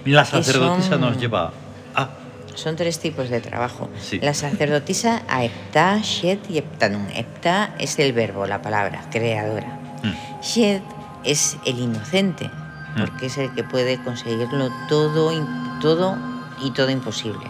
La 0.06 0.24
sacerdotisa 0.24 0.90
son- 0.92 1.02
nos 1.02 1.18
lleva 1.20 1.52
a... 1.94 2.10
Son 2.56 2.76
tres 2.76 3.00
tipos 3.00 3.30
de 3.30 3.42
trabajo. 3.42 3.90
Sí. 4.02 4.20
La 4.20 4.34
sacerdotisa 4.34 5.22
a 5.28 5.44
Epta, 5.44 6.00
Shed 6.02 6.40
y 6.50 6.58
Eptanum. 6.58 7.06
Epta 7.14 7.76
es 7.80 8.00
el 8.00 8.14
verbo, 8.14 8.48
la 8.48 8.62
palabra, 8.62 9.04
creadora. 9.12 9.68
Mm, 10.04 10.42
Shed 10.42 10.82
es 11.24 11.58
el 11.66 11.80
inocente, 11.80 12.46
Mm. 12.96 13.00
porque 13.02 13.26
es 13.28 13.38
el 13.38 13.54
que 13.54 13.64
puede 13.64 14.02
conseguirlo 14.04 14.70
todo, 14.90 15.32
todo 15.82 16.18
y 16.64 16.72
todo 16.72 16.90
imposible. 16.90 17.46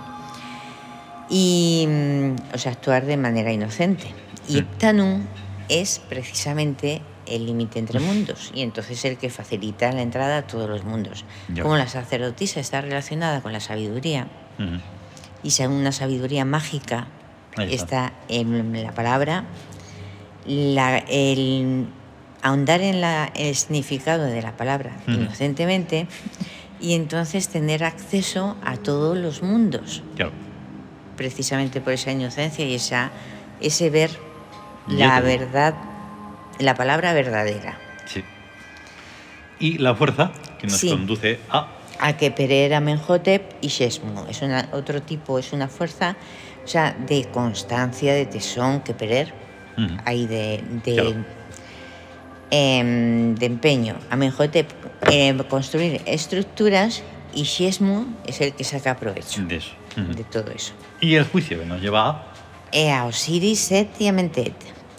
Y, 1.30 1.86
mm, 1.88 2.36
o 2.54 2.58
sea, 2.58 2.72
actuar 2.74 3.06
de 3.06 3.18
manera 3.18 3.52
inocente. 3.52 4.08
Y 4.48 4.54
Mm. 4.56 4.58
Eptanum 4.58 5.22
es 5.70 6.00
precisamente 6.10 7.02
el 7.26 7.48
límite 7.48 7.80
entre 7.80 8.00
mundos 8.00 8.52
y 8.54 8.62
entonces 8.62 9.04
el 9.06 9.18
que 9.18 9.32
facilita 9.32 9.92
la 9.92 10.04
entrada 10.04 10.38
a 10.38 10.42
todos 10.44 10.70
los 10.70 10.84
mundos. 10.84 11.26
Como 11.60 11.76
la 11.76 11.88
sacerdotisa 11.88 12.60
está 12.60 12.82
relacionada 12.82 13.42
con 13.42 13.52
la 13.52 13.60
sabiduría. 13.60 14.28
Y 15.46 15.52
según 15.52 15.78
una 15.78 15.92
sabiduría 15.92 16.44
mágica 16.44 17.08
está. 17.58 17.64
está 17.64 18.14
en 18.28 18.84
la 18.84 18.92
palabra, 18.94 19.46
la- 20.46 20.98
el 20.98 21.88
ahondar 22.42 22.82
en 22.82 23.00
la- 23.02 23.32
el 23.36 23.56
significado 23.56 24.25
de 24.25 24.42
la 24.42 24.58
palabra 24.58 24.92
inocentemente 25.08 26.08
y 26.82 26.94
entonces 26.94 27.48
tener 27.48 27.84
acceso 27.84 28.56
a 28.64 28.75
todos 28.78 29.18
los 29.18 29.42
mundos, 29.42 30.04
Claro. 30.16 30.32
precisamente 31.16 31.80
por 31.82 31.94
esa 31.94 32.12
inocencia 32.12 32.66
y 32.66 32.75
esa, 32.75 33.12
ese 33.62 33.90
ver 33.90 34.12
la 34.88 35.20
verdad, 35.22 35.74
la 36.60 36.75
palabra 36.75 37.14
verdadera. 37.14 37.78
Sí. 38.06 38.24
Y 39.60 39.78
la 39.80 39.96
fuerza 39.96 40.32
que 40.60 40.68
nos 40.68 40.78
Sí. 40.78 40.90
conduce 40.90 41.40
a... 41.50 41.68
a 42.00 42.18
que 42.18 42.32
Pereira 42.32 42.80
Menhotep 42.80 43.54
y 43.62 43.68
Shesmu. 43.68 44.25
Es 44.30 44.42
una, 44.42 44.70
otro 44.74 45.02
tipo, 45.02 45.40
es 45.40 45.54
una 45.54 45.68
fuerza, 45.68 46.16
o 46.64 46.68
sea, 46.68 46.94
de 47.08 47.25
constancia, 47.25 48.14
de 48.14 48.25
tesón, 48.25 48.82
que 48.82 48.94
Perer, 48.94 49.34
ahí 50.06 50.25
de, 50.28 50.64
de, 50.84 50.94
Claro. 50.96 51.25
em, 52.52 53.36
de 53.36 53.46
empeño. 53.46 53.96
Amenhotep 54.10 54.70
em, 55.12 55.38
construir 55.44 56.02
estructuras 56.06 57.04
y 57.34 57.44
Shesmu 57.44 58.06
es 58.25 58.40
el 58.42 58.54
que 58.54 58.64
saca 58.64 58.96
provecho 58.96 59.44
de 59.44 59.58
eso. 59.58 59.72
De 59.96 60.24
todo 60.24 60.52
eso. 60.52 60.74
Y 61.02 61.16
el 61.16 61.25
juicio 61.25 61.60
que 61.60 61.66
nos 61.66 61.82
lleva 61.82 62.10
a... 62.10 62.25
E 62.72 62.92
a 62.92 63.06
Osiris, 63.06 63.60
Set 63.60 63.90
y 64.00 64.08
Amentet. 64.08 64.54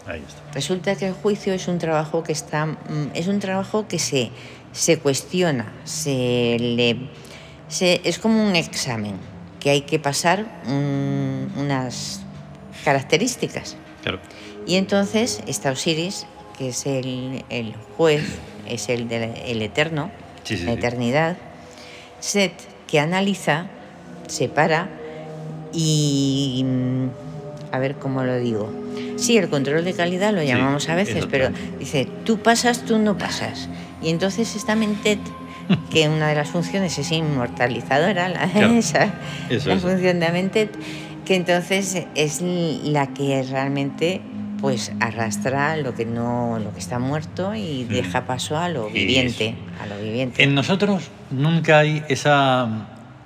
Ahí 0.07 0.23
está. 0.27 0.41
Resulta 0.53 0.95
que 0.95 1.07
el 1.07 1.13
juicio 1.13 1.53
es 1.53 1.67
un 1.67 1.77
trabajo 1.77 2.23
que 2.23 2.31
está 2.31 2.65
mm, 2.65 3.11
es 3.13 3.27
un 3.27 3.39
trabajo 3.39 3.87
que 3.87 3.99
se, 3.99 4.31
se 4.71 4.97
cuestiona, 4.99 5.71
se 5.83 6.57
le 6.59 6.97
se- 7.67 8.01
es 8.03 8.19
como 8.19 8.45
un 8.47 8.55
examen 8.55 9.15
que 9.59 9.69
hay 9.71 9.81
que 9.81 9.99
pasar 9.99 10.45
unas 11.57 12.21
características. 12.85 13.75
Claro. 14.03 14.19
Y 14.65 14.75
entonces 14.75 15.41
está 15.47 15.71
Osiris, 15.71 16.25
que 16.57 16.69
es 16.69 16.85
el, 16.85 17.43
el 17.49 17.73
juez, 17.97 18.23
es 18.67 18.89
el 18.89 19.07
del 19.07 19.33
el 19.45 19.61
eterno, 19.61 20.11
Sí, 20.43 20.57
sí, 20.57 20.63
la 20.63 20.73
eternidad. 20.73 21.37
Set, 22.19 22.53
que 22.87 22.99
analiza, 22.99 23.67
separa 24.27 24.89
y... 25.73 26.63
A 27.71 27.79
ver 27.79 27.95
cómo 27.95 28.23
lo 28.23 28.39
digo. 28.39 28.71
Sí, 29.17 29.37
el 29.37 29.49
control 29.49 29.83
de 29.83 29.93
calidad 29.93 30.33
lo 30.33 30.41
Sí, 30.41 30.47
llamamos 30.47 30.87
a 30.89 30.95
veces, 30.95 31.25
pero 31.29 31.49
dice, 31.79 32.07
tú 32.23 32.37
pasas, 32.39 32.85
tú 32.85 32.97
no 32.99 33.17
pasas. 33.17 33.67
Y 34.01 34.09
entonces 34.09 34.55
esta 34.55 34.75
Mentet, 34.75 35.19
que 35.91 36.07
una 36.07 36.29
de 36.29 36.35
las 36.35 36.49
funciones 36.49 36.97
es 36.97 37.11
inmortalizadora, 37.11 38.29
la, 38.29 38.47
Claro, 38.47 38.73
esa, 38.73 39.13
eso 39.49 39.69
la 39.69 39.75
es. 39.75 39.81
función 39.81 40.19
de 40.19 40.31
Mentet, 40.31 40.71
que 41.25 41.35
entonces 41.35 42.05
es 42.15 42.41
la 42.41 43.07
que 43.13 43.43
realmente 43.43 44.21
pues 44.61 44.91
arrastra 44.99 45.77
lo 45.77 45.93
que 45.93 46.03
no 46.05 46.57
lo 46.57 46.73
que 46.73 46.79
está 46.79 46.97
muerto 46.97 47.53
y 47.53 47.85
Mm. 47.87 47.93
deja 47.93 48.25
paso 48.25 48.57
a 48.57 48.69
lo 48.69 48.85
Eso. 48.87 48.93
viviente 48.95 49.53
a 49.79 49.85
lo 49.85 49.99
viviente 50.01 50.41
En 50.43 50.55
nosotros 50.55 51.11
nunca 51.29 51.77
hay 51.79 52.01
esa, 52.09 52.65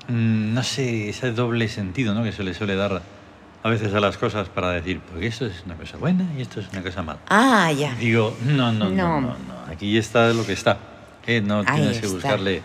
mm, 0.10 0.54
no 0.54 0.62
sé, 0.64 1.08
ese 1.10 1.32
doble 1.32 1.70
sentido 1.70 2.14
¿no? 2.14 2.24
que 2.24 2.34
se 2.34 2.44
le 2.44 2.54
suele 2.54 2.76
dar 2.76 3.02
a 3.64 3.70
veces 3.70 3.94
a 3.94 4.00
las 4.00 4.18
cosas 4.18 4.50
para 4.50 4.72
decir, 4.72 5.00
porque 5.02 5.28
esto 5.28 5.46
es 5.46 5.64
una 5.66 5.76
cosa 5.76 5.98
buena 5.98 6.26
y 6.38 6.42
esto 6.42 6.60
es 6.60 6.68
una 6.72 6.82
cosa 6.82 7.02
mala. 7.04 7.20
ah 7.30 7.72
ya 7.72 7.94
Digo, 7.96 8.36
no, 8.46 8.72
no, 8.72 8.90
no, 8.90 8.90
no, 8.90 9.22
No. 9.22 9.28
no, 9.30 9.36
aquí 9.72 9.98
está 9.98 10.30
lo 10.34 10.46
que 10.46 10.54
está. 10.54 10.78
¿eh? 11.28 11.42
No 11.42 11.60
Ahí 11.60 11.66
tienes 11.76 12.00
que 12.00 12.06
está. 12.08 12.14
buscarle 12.16 12.62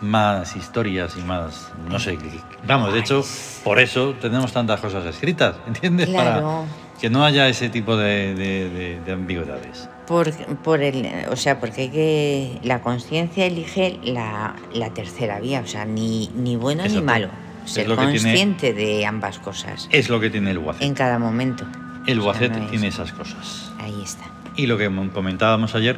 más 0.00 0.56
historias 0.56 1.14
y 1.16 1.20
más, 1.20 1.70
no 1.88 1.98
sé. 2.00 2.18
Vamos, 2.66 2.92
de 2.92 2.98
hecho, 2.98 3.24
por 3.62 3.78
eso 3.78 4.14
tenemos 4.20 4.52
tantas 4.52 4.80
cosas 4.80 5.04
escritas, 5.06 5.54
¿entiendes? 5.66 6.08
Claro. 6.08 6.42
Para 6.42 6.64
que 7.00 7.08
no 7.10 7.24
haya 7.24 7.48
ese 7.48 7.68
tipo 7.68 7.96
de, 7.96 8.34
de- 8.34 8.70
de- 8.70 9.00
de 9.00 9.12
ambigüedades. 9.12 9.88
por, 10.06 10.32
por 10.58 10.80
el 10.82 11.08
o 11.30 11.36
sea 11.36 11.58
porque 11.60 11.82
hay 11.82 11.88
que 11.90 12.58
la 12.64 12.80
conciencia 12.80 13.44
elige 13.46 13.98
la, 14.04 14.54
la 14.74 14.90
tercera 14.90 15.40
vía 15.40 15.60
o 15.64 15.66
sea 15.66 15.84
ni, 15.84 16.28
ni 16.36 16.54
bueno 16.56 16.84
ni 16.86 17.00
malo 17.00 17.28
ser 17.64 17.88
lo 17.88 17.96
que 17.96 18.02
tiene- 18.06 18.18
consciente 18.20 18.72
de 18.72 19.06
ambas 19.06 19.38
cosas 19.38 19.88
Es 19.92 20.08
lo 20.08 20.20
que 20.20 20.30
tiene 20.30 20.50
el 20.50 20.58
Wacet. 20.58 20.82
en 20.82 20.94
cada 20.94 21.18
momento 21.18 21.64
El 22.06 22.18
O 22.18 22.22
sea, 22.22 22.32
Wacet 22.32 22.52
no 22.56 22.64
es- 22.64 22.70
tiene 22.70 22.86
esas 22.88 23.12
cosas. 23.12 23.72
ahí 23.78 24.00
está 24.02 24.24
Y 24.56 24.66
lo 24.66 24.76
que 24.78 24.90
comentábamos 25.12 25.74
ayer, 25.74 25.96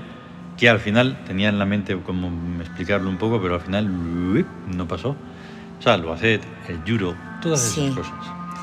que 0.56 0.68
al 0.68 0.78
final 0.78 1.18
tenía 1.26 1.48
en 1.48 1.58
la 1.58 1.64
mente 1.66 1.96
como 1.98 2.30
explicarlo 2.60 3.08
un 3.10 3.16
poco, 3.16 3.40
pero 3.42 3.54
al 3.54 3.60
final 3.60 3.90
uip, 3.90 4.46
no 4.74 4.86
pasó. 4.86 5.16
O 5.78 5.82
sea, 5.82 5.94
el 5.94 6.04
Wacet, 6.04 6.42
el 6.68 6.84
Yuro, 6.84 7.16
todas 7.42 7.60
esas 7.62 7.74
Sí. 7.74 7.90
cosas. 7.94 8.12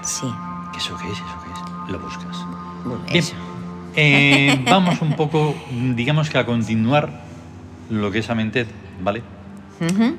sí 0.03 0.25
¿Qué 0.71 0.77
¿Eso 0.77 0.97
qué 0.97 1.07
es? 1.11 1.17
¿Eso 1.17 1.25
qué 1.43 1.51
es? 1.51 1.91
Lo 1.91 1.99
buscas. 1.99 2.37
bueno, 2.85 3.03
Bien. 3.05 3.17
eso. 3.17 3.33
Eh, 3.95 4.63
vamos 4.69 5.01
un 5.01 5.15
poco, 5.17 5.53
digamos 5.95 6.29
que 6.29 6.37
a 6.37 6.45
continuar 6.45 7.09
lo 7.89 8.09
que 8.11 8.19
es 8.19 8.29
Amentet, 8.29 8.67
¿vale? 9.03 9.21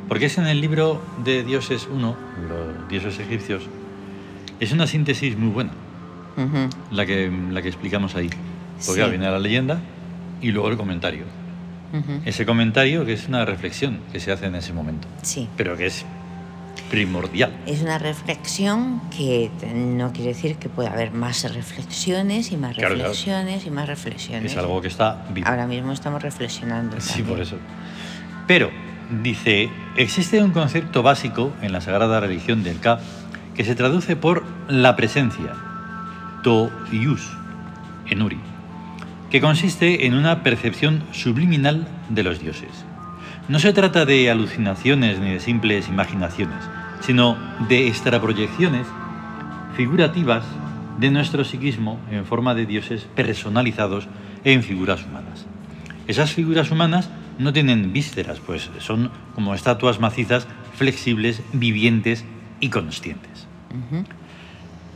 Porque 0.08 0.26
es 0.26 0.38
en 0.38 0.46
el 0.46 0.60
libro 0.60 1.00
de 1.24 1.44
Dioses 1.44 1.86
1, 1.90 2.16
los 2.48 2.88
dioses 2.88 3.18
egipcios, 3.20 3.62
es 4.58 4.72
una 4.72 4.86
síntesis 4.88 5.36
muy 5.38 5.50
buena, 5.50 5.70
Ujú. 6.36 6.68
la 6.90 7.06
que, 7.06 7.30
la 7.50 7.62
que 7.62 7.68
explicamos 7.68 8.16
ahí. 8.16 8.28
Porque 8.84 9.04
Sí. 9.04 9.10
viene 9.10 9.30
la 9.30 9.38
leyenda 9.38 9.78
y 10.40 10.50
luego 10.50 10.68
el 10.68 10.76
comentario. 10.76 11.24
Ujú. 11.92 12.22
Ese 12.24 12.44
comentario 12.44 13.04
que 13.04 13.12
es 13.12 13.28
una 13.28 13.44
reflexión 13.44 14.00
que 14.12 14.18
se 14.18 14.32
hace 14.32 14.46
en 14.46 14.54
ese 14.56 14.72
momento, 14.72 15.06
sí 15.22 15.48
pero 15.56 15.76
que 15.76 15.86
es 15.86 16.04
primordial. 16.90 17.52
Es 17.66 17.82
una 17.82 17.98
reflexión 17.98 19.00
que 19.16 19.50
no 19.74 20.12
quiere 20.12 20.28
decir 20.34 20.56
que 20.56 20.68
pueda 20.68 20.90
haber 20.92 21.12
más 21.12 21.44
reflexiones 21.54 22.50
y 22.50 22.56
más 22.56 22.74
Claro, 22.76 22.94
claro. 22.96 23.10
reflexiones 23.10 23.64
y 23.66 23.70
más 23.70 23.86
reflexiones. 23.88 24.50
Es 24.52 24.58
algo 24.58 24.80
que 24.80 24.88
está 24.88 25.24
vivo. 25.32 25.46
Ahora 25.48 25.66
mismo 25.66 25.92
estamos 25.92 26.20
reflexionando. 26.22 27.00
Sí, 27.00 27.08
también. 27.10 27.28
por 27.28 27.40
eso. 27.40 27.56
Pero, 28.46 28.70
dice, 29.22 29.70
existe 29.96 30.42
un 30.42 30.52
concepto 30.52 31.02
básico 31.02 31.52
en 31.60 31.72
la 31.72 31.80
sagrada 31.80 32.20
religión 32.20 32.62
del 32.62 32.80
Ka 32.80 33.00
que 33.54 33.64
se 33.64 33.74
traduce 33.74 34.16
por 34.16 34.44
la 34.68 34.96
presencia, 34.96 35.52
to 36.42 36.70
yus, 36.90 37.28
en 38.08 38.22
Uri, 38.22 38.38
que 39.30 39.40
consiste 39.40 40.06
en 40.06 40.14
una 40.14 40.42
percepción 40.42 41.02
subliminal 41.12 41.86
de 42.08 42.22
los 42.22 42.40
dioses. 42.40 42.84
No 43.48 43.58
se 43.58 43.72
trata 43.72 44.04
de 44.06 44.30
alucinaciones 44.30 45.18
ni 45.18 45.32
de 45.32 45.40
simples 45.40 45.88
imaginaciones, 45.88 46.64
sino 47.00 47.36
de 47.68 47.88
extraproyecciones 47.88 48.86
figurativas 49.76 50.44
de 50.98 51.10
nuestro 51.10 51.44
psiquismo 51.44 51.98
en 52.10 52.24
forma 52.24 52.54
de 52.54 52.66
dioses 52.66 53.06
personalizados 53.14 54.06
en 54.44 54.62
figuras 54.62 55.04
humanas. 55.04 55.46
Esas 56.06 56.32
figuras 56.32 56.70
humanas 56.70 57.10
no 57.38 57.52
tienen 57.52 57.92
vísceras, 57.92 58.40
pues 58.40 58.70
son 58.78 59.10
como 59.34 59.54
estatuas 59.54 60.00
macizas, 60.00 60.46
flexibles, 60.74 61.42
vivientes 61.52 62.24
y 62.60 62.68
conscientes. 62.68 63.46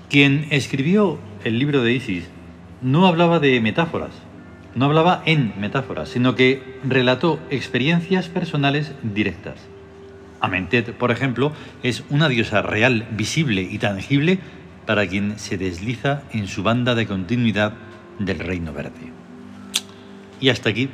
Quien 0.09 0.47
escribió 0.51 1.19
el 1.45 1.59
libro 1.59 1.83
de 1.83 1.95
Isis 1.95 2.29
no 2.83 3.07
hablaba 3.07 3.41
de 3.41 3.61
metáforas, 3.61 4.11
no 4.75 4.85
hablaba 4.85 5.23
en 5.25 5.55
metáforas, 5.59 6.11
sino 6.11 6.35
que 6.35 6.79
relató 6.85 7.41
experiencias 7.51 8.29
personales 8.29 8.93
directas. 9.03 9.57
Amentet, 10.41 10.93
por 10.93 11.11
ejemplo, 11.11 11.53
es 11.83 12.05
una 12.11 12.29
diosa 12.29 12.61
real, 12.63 13.09
visible 13.13 13.63
y 13.63 13.79
tangible 13.79 14.39
para 14.85 15.07
quien 15.07 15.39
se 15.39 15.57
desliza 15.57 16.23
en 16.33 16.47
su 16.47 16.63
banda 16.63 16.95
de 16.95 17.07
continuidad 17.07 17.73
del 18.19 18.39
Reino 18.39 18.73
Verde. 18.73 19.13
Y 20.41 20.51
hasta 20.51 20.69
aquí 20.69 20.91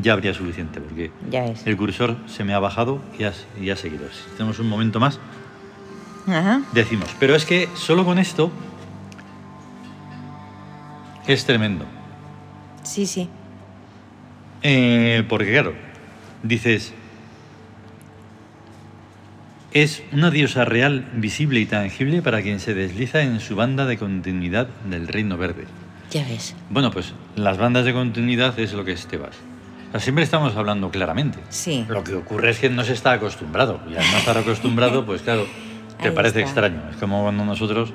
ya 0.00 0.12
habría 0.14 0.32
suficiente, 0.34 0.80
porque 0.80 1.10
Ya 1.30 1.44
es. 1.46 1.66
el 1.66 1.76
cursor 1.76 2.16
se 2.26 2.44
me 2.44 2.54
ha 2.54 2.58
bajado 2.58 3.00
y 3.18 3.24
ha, 3.24 3.32
y 3.60 3.70
ha 3.70 3.76
seguido. 3.76 4.04
Si 4.10 4.30
tenemos 4.36 4.58
un 4.58 4.68
momento 4.68 5.00
más, 5.00 5.18
Ajá. 6.26 6.62
decimos. 6.72 7.08
Pero 7.18 7.34
es 7.34 7.44
que 7.44 7.68
solo 7.74 8.04
con 8.04 8.18
esto 8.18 8.50
es 11.26 11.44
tremendo. 11.44 11.84
Sí, 12.82 13.06
sí. 13.06 13.28
Eh, 14.62 15.24
porque 15.28 15.50
claro, 15.52 15.74
dices, 16.42 16.92
es 19.72 20.02
una 20.12 20.30
diosa 20.30 20.64
real, 20.64 21.08
visible 21.14 21.60
y 21.60 21.66
tangible 21.66 22.22
para 22.22 22.42
quien 22.42 22.60
se 22.60 22.74
desliza 22.74 23.22
en 23.22 23.40
su 23.40 23.56
banda 23.56 23.86
de 23.86 23.98
continuidad 23.98 24.68
del 24.88 25.08
Reino 25.08 25.36
Verde. 25.36 25.64
Ya 26.10 26.24
ves. 26.24 26.54
Bueno, 26.70 26.90
pues 26.90 27.14
las 27.36 27.56
bandas 27.58 27.84
de 27.86 27.92
continuidad 27.92 28.58
es 28.58 28.72
lo 28.74 28.84
que 28.84 28.92
es 28.92 29.06
Tebas. 29.06 29.34
Siempre 29.98 30.24
estamos 30.24 30.56
hablando 30.56 30.90
claramente. 30.90 31.38
Sí. 31.50 31.84
Lo 31.88 32.02
que 32.04 32.14
ocurre 32.14 32.50
es 32.50 32.58
que 32.58 32.70
no 32.70 32.82
se 32.84 32.92
está 32.94 33.12
acostumbrado. 33.12 33.80
Y 33.90 33.94
al 33.96 34.10
no 34.10 34.18
estar 34.18 34.36
acostumbrado, 34.38 35.04
pues 35.04 35.22
claro, 35.22 35.46
te 36.00 36.08
Ahí 36.08 36.14
parece 36.14 36.40
está. 36.40 36.50
extraño. 36.50 36.82
Es 36.90 36.96
como 36.96 37.22
cuando 37.22 37.44
nosotros... 37.44 37.92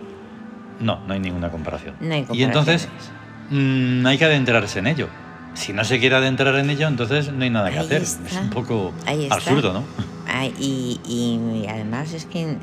No, 0.79 0.99
no 1.07 1.13
hay 1.13 1.19
ninguna 1.19 1.49
comparación. 1.49 1.95
No 1.99 2.13
hay 2.13 2.25
y 2.31 2.43
entonces 2.43 2.85
comparaciones. 2.85 4.03
mm, 4.03 4.05
hay 4.05 4.17
que 4.19 4.25
adentrarse 4.25 4.79
en 4.79 4.87
ello. 4.87 5.07
Si 5.55 5.73
no 5.73 5.83
se 5.83 5.99
quiere 5.99 6.15
adentrar 6.15 6.53
en 6.55 6.69
ello, 6.69 6.87
entonces 6.87 7.31
no 7.33 7.43
hay 7.43 7.49
nada 7.49 7.71
que 7.71 7.79
Ahí 7.79 7.85
hacer. 7.85 8.03
está. 8.03 8.27
Es 8.27 8.35
un 8.37 8.51
poco 8.51 8.93
absurdo, 9.31 9.73
¿no? 9.73 9.83
Ah, 10.27 10.45
y, 10.45 10.99
y 11.07 11.65
además 11.67 12.13
es 12.13 12.25
que 12.27 12.57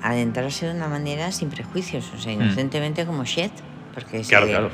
adentrarse 0.00 0.66
de 0.66 0.74
una 0.76 0.86
manera 0.86 1.32
sin 1.32 1.48
prejuicios, 1.50 2.08
o 2.16 2.18
sea, 2.20 2.32
inocentemente 2.32 3.04
como 3.04 3.24
Shed, 3.24 3.50
porque 3.94 4.20
Mm. 4.20 4.22
Claro, 4.28 4.46
claro. 4.46 4.70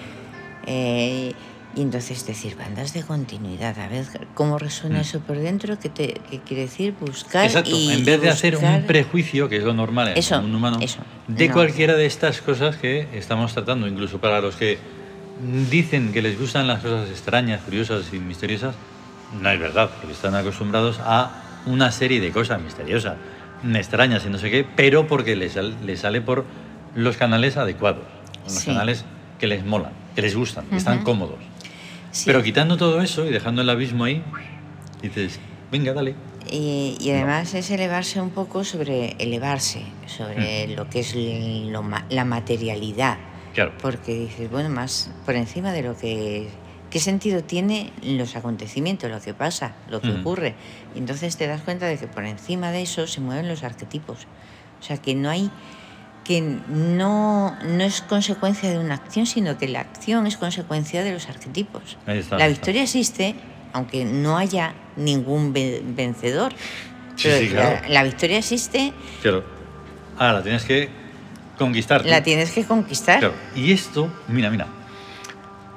eh, 0.66 1.32
y 1.74 1.80
entonces 1.82 2.26
decir 2.26 2.56
bandas 2.56 2.92
de 2.92 3.02
continuidad, 3.02 3.78
a 3.78 3.88
ver 3.88 4.04
cómo 4.34 4.58
resuena 4.58 4.98
Mm. 4.98 5.02
eso 5.02 5.20
por 5.20 5.38
dentro, 5.38 5.78
qué, 5.78 5.88
te, 5.88 6.20
qué 6.30 6.40
quiere 6.40 6.62
decir 6.64 6.94
buscar 7.00 7.46
Exacto. 7.46 7.70
y 7.70 7.90
en 7.92 8.04
vez 8.04 8.20
de 8.20 8.28
hacer 8.28 8.56
un 8.56 8.82
prejuicio, 8.86 9.48
que 9.48 9.56
es 9.56 9.64
lo 9.64 9.72
normal 9.72 10.08
en 10.08 10.18
Eso, 10.18 10.38
un 10.40 10.54
humano, 10.54 10.78
eso, 10.80 10.98
de 11.28 11.48
no. 11.48 11.54
cualquiera 11.54 11.94
de 11.94 12.04
estas 12.06 12.40
cosas 12.42 12.76
que 12.76 13.08
estamos 13.14 13.52
tratando, 13.54 13.86
incluso 13.86 14.18
para 14.20 14.40
los 14.40 14.56
que 14.56 14.78
dicen 15.70 16.12
que 16.12 16.22
les 16.22 16.38
gustan 16.38 16.66
las 16.66 16.80
cosas 16.82 17.08
extrañas, 17.10 17.60
curiosas 17.62 18.04
y 18.12 18.18
misteriosas, 18.18 18.74
no 19.40 19.48
es 19.50 19.58
verdad, 19.58 19.90
porque 19.98 20.12
están 20.12 20.34
acostumbrados 20.34 20.98
a 21.02 21.42
una 21.66 21.90
serie 21.90 22.20
de 22.20 22.30
cosas 22.32 22.60
misteriosas, 22.60 23.16
extrañas 23.74 24.24
y 24.26 24.28
no 24.28 24.38
sé 24.38 24.50
qué, 24.50 24.66
pero 24.76 25.06
porque 25.06 25.36
les, 25.36 25.56
les 25.56 26.00
sale 26.00 26.20
por 26.20 26.44
los 26.94 27.16
canales 27.16 27.56
adecuados, 27.56 28.04
los 28.44 28.52
Sí. 28.54 28.66
canales 28.66 29.04
que 29.38 29.46
les 29.46 29.64
molan, 29.64 29.92
que 30.14 30.22
les 30.22 30.36
gustan, 30.36 30.66
que 30.66 30.76
están 30.76 31.02
cómodos. 31.02 31.38
Sí. 32.12 32.24
Pero 32.26 32.42
quitando 32.42 32.76
todo 32.76 33.00
eso 33.02 33.26
y 33.26 33.30
dejando 33.30 33.62
el 33.62 33.70
abismo 33.70 34.04
ahí, 34.04 34.22
dices, 35.02 35.40
venga, 35.70 35.92
dale. 35.92 36.14
Y, 36.50 36.96
y 37.00 37.10
además 37.10 37.54
es 37.54 37.70
elevarse 37.70 38.20
un 38.20 38.30
poco 38.30 38.64
sobre 38.64 39.16
elevarse, 39.18 39.82
sobre 40.06 40.68
Mm. 40.68 40.76
lo 40.76 40.88
que 40.90 41.00
es 41.00 41.14
lo 41.14 41.84
la 42.10 42.24
materialidad. 42.24 43.18
Claro. 43.54 43.72
Porque 43.80 44.14
dices, 44.14 44.50
bueno, 44.50 44.68
más 44.68 45.10
por 45.24 45.34
encima 45.34 45.72
de 45.72 45.82
lo 45.82 45.96
que... 45.96 46.48
¿Qué 46.90 46.98
sentido 47.00 47.42
tiene 47.42 47.90
los 48.02 48.36
acontecimientos, 48.36 49.10
lo 49.10 49.18
que 49.20 49.32
pasa, 49.32 49.74
lo 49.88 50.02
que 50.02 50.08
Mm. 50.08 50.20
ocurre? 50.20 50.54
Y 50.94 50.98
entonces 50.98 51.38
te 51.38 51.46
das 51.46 51.62
cuenta 51.62 51.86
de 51.86 51.96
que 51.96 52.06
por 52.06 52.26
encima 52.26 52.70
de 52.70 52.82
eso 52.82 53.06
se 53.06 53.22
mueven 53.22 53.48
los 53.48 53.62
arquetipos. 53.62 54.26
O 54.78 54.82
sea, 54.84 54.98
que 54.98 55.14
no 55.14 55.30
hay... 55.30 55.50
que 56.24 56.40
no, 56.40 57.56
no 57.64 57.82
es 57.84 58.00
consecuencia 58.02 58.70
de 58.70 58.78
una 58.78 58.94
acción, 58.94 59.26
sino 59.26 59.58
que 59.58 59.68
la 59.68 59.80
acción 59.80 60.26
es 60.26 60.36
consecuencia 60.36 61.02
de 61.02 61.12
los 61.12 61.28
arquetipos. 61.28 61.96
Está, 62.06 62.38
la 62.38 62.48
victoria 62.48 62.82
existe, 62.84 63.34
aunque 63.72 64.04
no 64.04 64.38
haya 64.38 64.74
ningún 64.96 65.52
ve- 65.52 65.82
vencedor. 65.84 66.52
Sí, 67.16 67.24
Pero 67.28 67.38
sí, 67.38 67.48
claro. 67.48 67.78
la, 67.82 67.88
la 67.88 68.02
victoria 68.04 68.38
existe, 68.38 68.92
Claro. 69.20 69.44
Ahora 70.18 70.42
tienes 70.42 70.64
que 70.64 70.88
conquistar. 71.58 72.02
tú. 72.02 72.08
la 72.08 72.22
tienes 72.22 72.50
que 72.52 72.64
conquistar. 72.64 73.18
Claro. 73.18 73.34
Y 73.56 73.72
esto, 73.72 74.08
mira, 74.28 74.50
mira. 74.50 74.66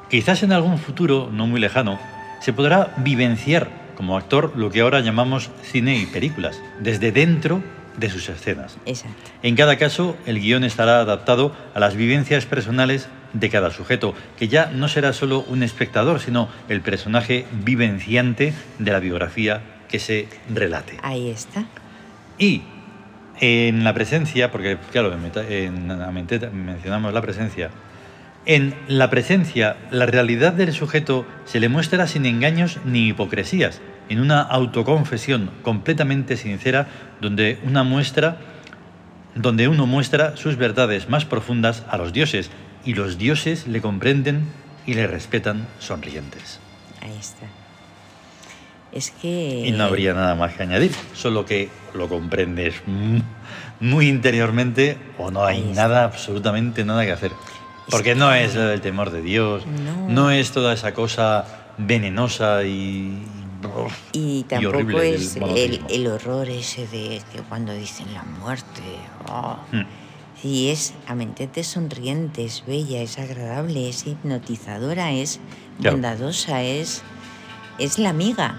Quizás 0.10 0.44
en 0.44 0.52
algún 0.52 0.78
futuro, 0.78 1.30
no 1.32 1.48
muy 1.48 1.60
lejano, 1.60 2.00
se 2.42 2.54
podrá 2.54 2.94
vivenciar 2.98 3.70
como 3.98 4.18
actor 4.18 4.54
lo 4.56 4.70
que 4.70 4.82
ahora 4.82 5.00
llamamos 5.00 5.50
cine 5.64 5.98
y 5.98 6.06
películas, 6.06 6.60
desde 6.80 7.12
dentro 7.12 7.64
de 7.98 8.10
sus 8.10 8.30
escenas. 8.30 8.78
Exacto. 8.86 9.32
En 9.44 9.56
cada 9.56 9.78
caso, 9.78 10.18
el 10.26 10.40
guion 10.40 10.64
estará 10.64 11.00
adaptado 11.00 11.56
a 11.74 11.80
las 11.80 11.96
vivencias 11.96 12.46
personales 12.46 13.08
de 13.34 13.50
cada 13.50 13.72
sujeto, 13.72 14.14
que 14.38 14.48
ya 14.48 14.68
no 14.68 14.88
será 14.88 15.14
solo 15.14 15.46
un 15.48 15.64
espectador, 15.64 16.20
sino 16.20 16.50
el 16.70 16.82
personaje 16.82 17.46
vivenciante 17.52 18.54
de 18.80 18.92
la 18.92 19.00
biografía 19.00 19.62
que 19.90 20.00
se 20.00 20.28
relate. 20.54 20.98
Ahí 21.02 21.30
está. 21.30 21.66
Y 22.38 22.62
en 23.40 23.84
la 23.84 23.94
presencia, 23.94 24.52
porque 24.52 24.78
claro, 24.92 25.14
en, 25.14 25.92
en 25.92 26.66
mencionamos 26.66 27.14
la 27.14 27.22
presencia, 27.22 27.70
en 28.46 28.76
la 28.88 29.10
presencia 29.10 29.76
la 29.92 30.06
realidad 30.06 30.54
del 30.54 30.72
sujeto 30.72 31.26
se 31.46 31.60
le 31.60 31.68
muestra 31.68 32.08
sin 32.08 32.26
engaños 32.26 32.80
ni 32.86 33.08
hipocresías, 33.08 33.82
en 34.10 34.20
una 34.20 34.42
autoconfesión 34.42 35.52
completamente 35.64 36.38
sincera 36.38 36.88
donde 37.22 37.60
una 37.66 37.84
muestra 37.84 38.38
donde 39.36 39.68
uno 39.68 39.86
muestra 39.86 40.38
sus 40.38 40.56
verdades 40.56 41.10
más 41.10 41.26
profundas 41.26 41.84
a 41.90 41.98
los 41.98 42.14
dioses 42.14 42.50
y 42.86 42.94
los 42.94 43.18
dioses 43.18 43.68
le 43.68 43.82
comprenden 43.82 44.46
y 44.88 44.94
le 44.94 45.08
respetan 45.08 45.68
sonrientes. 45.80 46.60
Ahí 47.02 47.18
está. 47.20 47.46
Es 48.94 49.12
que... 49.12 49.64
Y 49.66 49.72
no 49.72 49.84
habría 49.84 50.14
nada 50.14 50.36
más 50.36 50.54
que 50.54 50.64
añadir, 50.64 50.92
solo 51.14 51.46
que 51.46 51.68
lo 51.94 52.08
comprendes 52.08 52.76
mu- 52.88 53.20
muy 53.82 54.08
interiormente 54.08 54.98
o 55.18 55.32
no 55.32 55.44
hay 55.44 55.62
nada, 55.76 56.06
absolutamente 56.06 56.86
nada 56.86 57.04
que 57.04 57.12
hacer. 57.12 57.32
Porque 57.92 58.16
no 58.16 58.34
es 58.34 58.56
el 58.56 58.80
temor 58.80 59.10
de 59.12 59.22
Dios, 59.22 59.66
No. 59.68 60.08
no 60.10 60.32
es 60.32 60.52
toda 60.52 60.74
esa 60.74 60.94
cosa 60.94 61.44
venenosa 61.78 62.64
y... 62.64 63.22
Y 64.14 64.44
tampoco 64.44 65.02
es 65.02 65.36
el, 65.38 65.82
el 65.90 66.08
horror 66.08 66.50
ese 66.50 66.88
de 66.88 67.22
que 67.32 67.42
cuando 67.50 67.74
dicen 67.74 68.14
la 68.14 68.24
muerte. 68.24 68.82
oh. 69.30 69.58
Mm, 69.72 69.82
Y 70.44 70.70
es 70.70 70.94
Amentet 71.08 71.58
es 71.58 71.68
sonriente, 71.68 72.46
es 72.46 72.64
bella, 72.66 73.02
es 73.02 73.18
agradable, 73.18 73.90
es 73.90 74.06
hipnotizadora, 74.06 75.12
es 75.12 75.40
Claro. 75.80 75.98
bondadosa, 75.98 76.62
es, 76.64 77.02
es 77.80 77.98
la 78.00 78.10
amiga. 78.10 78.56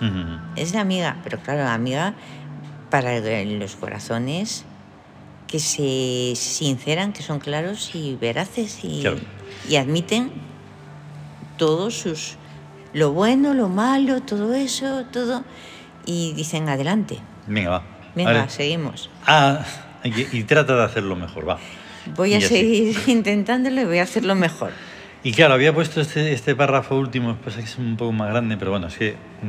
mm, 0.00 0.56
Es 0.56 0.72
la 0.74 0.80
amiga, 0.80 1.18
pero 1.22 1.38
claro, 1.38 1.60
la 1.64 1.74
amiga 1.74 2.14
para 2.90 3.18
los 3.44 3.76
corazones 3.76 4.64
que 5.46 5.58
se 5.60 6.32
sinceran, 6.36 7.12
que 7.12 7.22
son 7.22 7.38
claros 7.38 7.90
y 7.94 8.16
veraces 8.16 8.80
y, 8.84 9.00
Claro. 9.00 9.18
y 9.68 9.76
admiten 9.76 10.32
todos 11.56 11.94
sus 11.98 12.36
lo 12.92 13.12
bueno, 13.12 13.54
lo 13.54 13.68
malo, 13.68 14.20
todo 14.22 14.54
eso, 14.54 15.04
todo 15.12 15.44
y 16.06 16.32
dicen 16.34 16.68
adelante. 16.68 17.18
Venga, 17.46 17.70
va. 17.70 17.82
Venga, 18.14 18.32
Vale. 18.32 18.50
seguimos. 18.50 19.10
Ah, 19.26 19.64
y, 20.04 20.38
y 20.38 20.42
trata 20.44 20.74
de 20.76 20.84
hacerlo 20.84 21.14
mejor, 21.16 21.48
va. 21.48 21.58
Voy 22.16 22.34
a 22.34 22.38
así. 22.38 22.48
seguir 22.48 22.96
intentándolo 23.06 23.82
y 23.82 23.84
voy 23.84 23.98
a 23.98 24.02
hacerlo 24.04 24.34
mejor. 24.34 24.72
Y 25.22 25.32
claro, 25.32 25.54
había 25.54 25.74
puesto 25.74 26.00
este, 26.00 26.32
este 26.32 26.56
párrafo 26.56 26.96
último, 26.96 27.36
pues 27.44 27.58
es 27.58 27.76
un 27.76 27.96
poco 27.96 28.10
más 28.12 28.30
grande, 28.30 28.56
pero 28.56 28.70
bueno, 28.70 28.86
es 28.86 28.96
que 28.96 29.16
mm, 29.42 29.46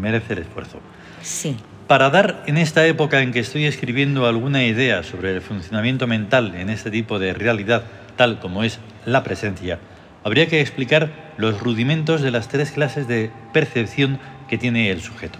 merece 0.00 0.34
el 0.34 0.40
esfuerzo. 0.40 0.80
Sí, 1.22 1.56
Para 1.86 2.10
dar 2.10 2.42
en 2.46 2.58
esta 2.58 2.86
época 2.86 3.22
en 3.22 3.32
que 3.32 3.38
estoy 3.40 3.64
escribiendo 3.64 4.26
alguna 4.26 4.64
idea 4.64 5.02
sobre 5.02 5.34
el 5.34 5.40
funcionamiento 5.40 6.06
mental 6.06 6.54
en 6.54 6.68
este 6.68 6.90
tipo 6.90 7.18
de 7.18 7.32
realidad, 7.32 7.84
tal 8.16 8.38
como 8.38 8.64
es 8.64 8.80
la 9.06 9.22
presencia, 9.22 9.78
habría 10.24 10.46
que 10.46 10.60
explicar 10.60 11.32
los 11.36 11.60
rudimentos 11.60 12.20
de 12.20 12.30
las 12.30 12.48
tres 12.48 12.70
clases 12.70 13.08
de 13.08 13.30
percepción 13.52 14.18
que 14.48 14.58
tiene 14.58 14.90
el 14.90 15.00
sujeto. 15.00 15.38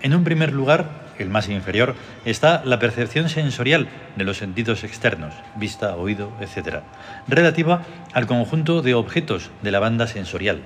En 0.00 0.14
un 0.14 0.24
primer 0.24 0.52
lugar, 0.52 1.06
el 1.18 1.30
más 1.30 1.48
inferior, 1.48 1.94
está 2.24 2.62
la 2.64 2.78
percepción 2.78 3.28
sensorial 3.28 3.88
de 4.16 4.24
los 4.24 4.36
sentidos 4.36 4.84
externos, 4.84 5.34
vista, 5.56 5.96
oído, 5.96 6.32
etc., 6.40 6.80
relativa 7.26 7.82
al 8.12 8.26
conjunto 8.26 8.82
de 8.82 8.94
objetos 8.94 9.50
de 9.62 9.70
la 9.70 9.80
banda 9.80 10.06
sensorial. 10.06 10.60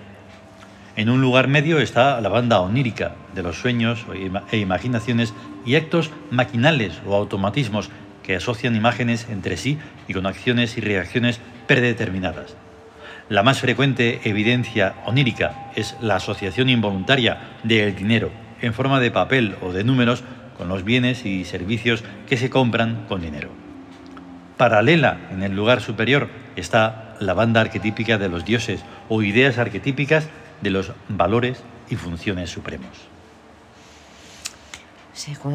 En 0.96 1.08
un 1.08 1.20
lugar 1.20 1.48
medio 1.48 1.78
está 1.78 2.20
la 2.20 2.28
banda 2.28 2.60
onírica, 2.60 3.14
de 3.34 3.42
los 3.42 3.56
sueños 3.56 4.04
e 4.50 4.58
imaginaciones 4.58 5.32
y 5.64 5.76
actos 5.76 6.10
maquinales 6.30 7.00
o 7.06 7.14
automatismos 7.14 7.90
que 8.24 8.36
asocian 8.36 8.76
imágenes 8.76 9.28
entre 9.30 9.56
sí 9.56 9.78
y 10.08 10.14
con 10.14 10.26
acciones 10.26 10.76
y 10.76 10.80
reacciones 10.80 11.40
predeterminadas. 11.66 12.56
La 13.30 13.42
más 13.44 13.60
frecuente 13.60 14.20
evidencia 14.24 14.96
onírica 15.06 15.70
es 15.76 15.96
la 16.02 16.16
asociación 16.16 16.68
involuntaria 16.68 17.56
del 17.62 17.94
dinero 17.94 18.30
en 18.60 18.74
forma 18.74 19.00
de 19.00 19.10
papel 19.10 19.56
o 19.62 19.72
de 19.72 19.84
números 19.84 20.22
con 20.58 20.68
los 20.68 20.84
bienes 20.84 21.24
y 21.24 21.44
servicios 21.44 22.04
que 22.28 22.36
se 22.36 22.50
compran 22.50 23.06
con 23.08 23.22
dinero. 23.22 23.48
Paralela 24.58 25.28
en 25.30 25.42
el 25.42 25.54
lugar 25.56 25.80
superior 25.80 26.28
está 26.56 27.14
la 27.20 27.32
banda 27.32 27.60
arquetípica 27.62 28.18
de 28.18 28.28
los 28.28 28.44
dioses 28.44 28.84
o 29.08 29.22
ideas 29.22 29.56
arquetípicas 29.58 30.28
de 30.60 30.70
los 30.70 30.92
valores 31.08 31.62
y 31.88 31.94
funciones 31.96 32.50
supremos. 32.50 32.90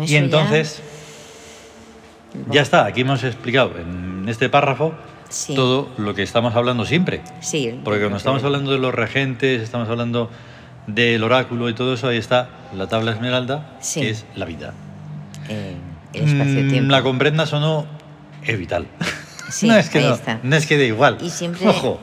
Y 0.10 0.14
ya- 0.14 0.20
entonces, 0.20 0.82
ya 2.50 2.62
está, 2.62 2.86
aquí 2.86 3.02
hemos 3.02 3.24
explicado 3.24 3.78
en 3.78 4.26
este 4.28 4.50
párrafo 4.50 4.94
Sí. 5.30 5.56
todo 5.56 5.90
lo 5.98 6.14
que 6.14 6.24
estamos 6.24 6.56
hablando 6.56 6.86
siempre. 6.86 7.22
Sí, 7.42 7.80
Porque 7.84 8.00
cuando 8.02 8.18
estamos 8.18 8.44
hablando 8.44 8.72
de 8.72 8.78
los 8.78 8.94
regentes, 8.94 9.62
estamos 9.62 9.90
hablando 9.90 10.30
del 10.88 11.24
oráculo 11.24 11.68
y 11.70 11.74
todo 11.74 11.94
eso, 11.96 12.08
ahí 12.08 12.18
está 12.18 12.50
la 12.76 12.88
tabla 12.88 13.12
esmeralda, 13.12 13.78
Sí. 13.82 14.02
que 14.02 14.10
es 14.12 14.26
la 14.36 14.46
vida. 14.46 14.74
eh, 15.50 15.76
el 16.14 16.24
espacio-tiempo. 16.24 16.88
Mm, 16.88 16.92
La 16.92 17.04
comprendas 17.04 17.54
o 17.54 17.60
no, 17.60 17.86
es 18.44 18.58
vital. 18.58 18.88
Sí, 19.52 19.68
no 19.70 19.76
es 19.76 19.90
que 19.90 20.00
ahí 20.00 20.06
no, 20.06 20.16
está. 20.16 20.40
no 20.42 20.56
es 20.56 20.66
que 20.66 20.76
dé 20.78 20.88
igual. 20.88 21.18
Y 21.22 21.30
siempre- 21.30 21.68
Ojo, 21.68 22.00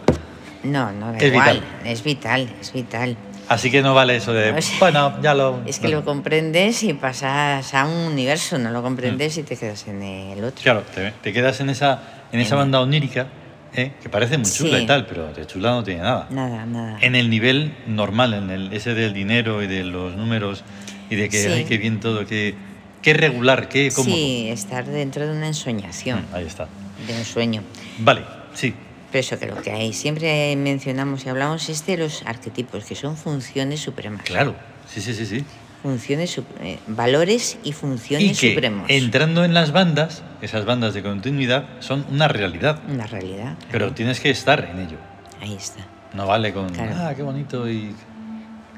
No, 0.62 0.92
no 0.92 1.10
da 1.12 1.18
Es 1.18 1.24
igual. 1.24 1.54
vital. 1.60 1.62
Es 1.84 2.04
vital, 2.04 2.48
es 2.60 2.72
vital. 2.72 3.16
así 3.48 3.68
que 3.72 3.82
no 3.82 3.94
vale 3.94 4.14
eso 4.16 4.32
de, 4.32 4.52
O 4.56 4.62
sea, 4.62 4.78
bueno, 4.78 5.14
ya 5.22 5.34
lo... 5.34 5.60
Es 5.66 5.80
que 5.80 5.88
no. 5.88 5.98
lo 5.98 6.04
comprendes 6.04 6.84
y 6.84 6.92
pasas 6.94 7.74
a 7.74 7.84
un 7.86 8.12
universo, 8.12 8.58
no 8.58 8.70
lo 8.70 8.80
comprendes 8.82 9.36
y 9.38 9.42
te 9.42 9.56
quedas 9.56 9.88
en 9.88 10.02
el 10.02 10.38
otro. 10.44 10.60
Mm. 10.60 10.62
Claro, 10.62 10.82
te, 10.94 11.10
te 11.20 11.32
quedas 11.32 11.58
en 11.60 11.70
esa, 11.70 12.00
en 12.32 12.40
esa 12.40 12.56
banda 12.56 12.80
onírica, 12.80 13.26
¿eh? 13.74 13.92
que 14.02 14.08
parece 14.08 14.38
muy 14.38 14.50
chula 14.50 14.78
Sí. 14.78 14.84
y 14.84 14.86
tal, 14.86 15.06
pero 15.06 15.32
de 15.32 15.46
chula 15.46 15.70
no 15.70 15.84
tiene 15.84 16.00
nada. 16.02 16.26
Nada, 16.30 16.66
nada. 16.66 16.98
En 17.00 17.14
el 17.14 17.30
nivel 17.30 17.74
normal, 17.86 18.34
en 18.34 18.50
el 18.50 18.72
ese 18.72 18.94
del 18.94 19.12
dinero 19.12 19.62
y 19.62 19.66
de 19.66 19.84
los 19.84 20.16
números 20.16 20.64
y 21.10 21.16
de 21.16 21.28
que, 21.28 21.38
Sí. 21.42 21.48
ay, 21.48 21.64
qué 21.64 21.76
bien 21.78 22.00
todo, 22.00 22.24
qué, 22.26 22.54
qué 23.02 23.12
regular, 23.14 23.68
qué 23.68 23.90
cómodo. 23.94 24.14
Sí, 24.14 24.48
estar 24.48 24.84
dentro 24.86 25.26
de 25.26 25.32
una 25.36 25.46
ensoñación, 25.48 26.20
Mm, 26.32 26.34
ahí 26.34 26.46
está. 26.46 26.68
de 27.06 27.14
un 27.18 27.24
sueño. 27.24 27.62
Vale, 27.98 28.22
sí. 28.54 28.74
Pero 29.12 29.20
eso 29.20 29.38
que 29.38 29.46
lo 29.46 29.60
que 29.60 29.70
hay, 29.70 29.92
siempre 29.92 30.56
mencionamos 30.56 31.26
y 31.26 31.28
hablamos 31.28 31.68
es 31.68 31.84
de 31.86 31.98
los 31.98 32.22
arquetipos, 32.24 32.84
que 32.86 32.94
son 32.94 33.16
funciones 33.18 33.80
supremas. 33.80 34.22
Claro, 34.22 34.54
sí, 34.88 35.02
sí, 35.02 35.12
sí, 35.12 35.26
sí. 35.26 35.44
Funciones, 35.82 36.40
eh, 36.60 36.78
valores 36.86 37.58
y 37.62 37.70
Y 37.70 37.72
funciones 37.72 38.40
que 38.40 38.50
supremos. 38.54 38.88
entrando 38.88 39.44
en 39.44 39.52
las 39.52 39.72
bandas, 39.72 40.22
esas 40.40 40.64
bandas 40.64 40.94
de 40.94 41.02
continuidad, 41.02 41.66
son 41.80 42.06
una 42.10 42.26
realidad. 42.28 42.80
Una 42.88 43.06
realidad. 43.06 43.56
Pero 43.70 43.92
tienes 43.92 44.18
que 44.20 44.30
estar 44.30 44.64
en 44.64 44.78
ello. 44.78 44.96
Ahí 45.42 45.54
está. 45.54 45.84
No 46.14 46.26
vale 46.26 46.54
con, 46.54 46.70
Claro. 46.70 46.92
ah, 46.96 47.12
qué 47.14 47.22
bonito 47.22 47.68
y 47.68 47.94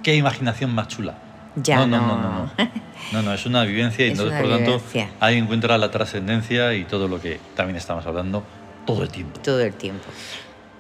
qué 0.03 0.17
imaginación 0.17 0.75
más 0.75 0.89
chula. 0.89 1.15
Ya 1.57 1.77
no, 1.77 1.87
no, 1.87 1.99
no, 1.99 2.07
no. 2.07 2.23
no, 2.23 2.31
no. 2.59 2.71
No, 3.13 3.23
no, 3.23 3.35
es 3.35 3.45
una 3.45 3.65
vivencia 3.65 4.07
y 4.07 4.11
Es 4.13 4.19
entonces, 4.19 4.41
por 4.41 4.49
lo 4.51 4.57
tanto, 4.57 4.83
ahí 5.21 5.37
encuentra 5.37 5.77
la 5.79 5.91
trascendencia 5.91 6.75
y 6.75 6.85
todo 6.85 7.07
lo 7.07 7.21
que 7.21 7.39
también 7.55 7.77
estamos 7.77 8.07
hablando 8.07 8.43
todo 8.87 9.03
el 9.03 9.09
tiempo. 9.09 9.41
Todo 9.41 9.61
el 9.61 9.73
tiempo. 9.75 10.05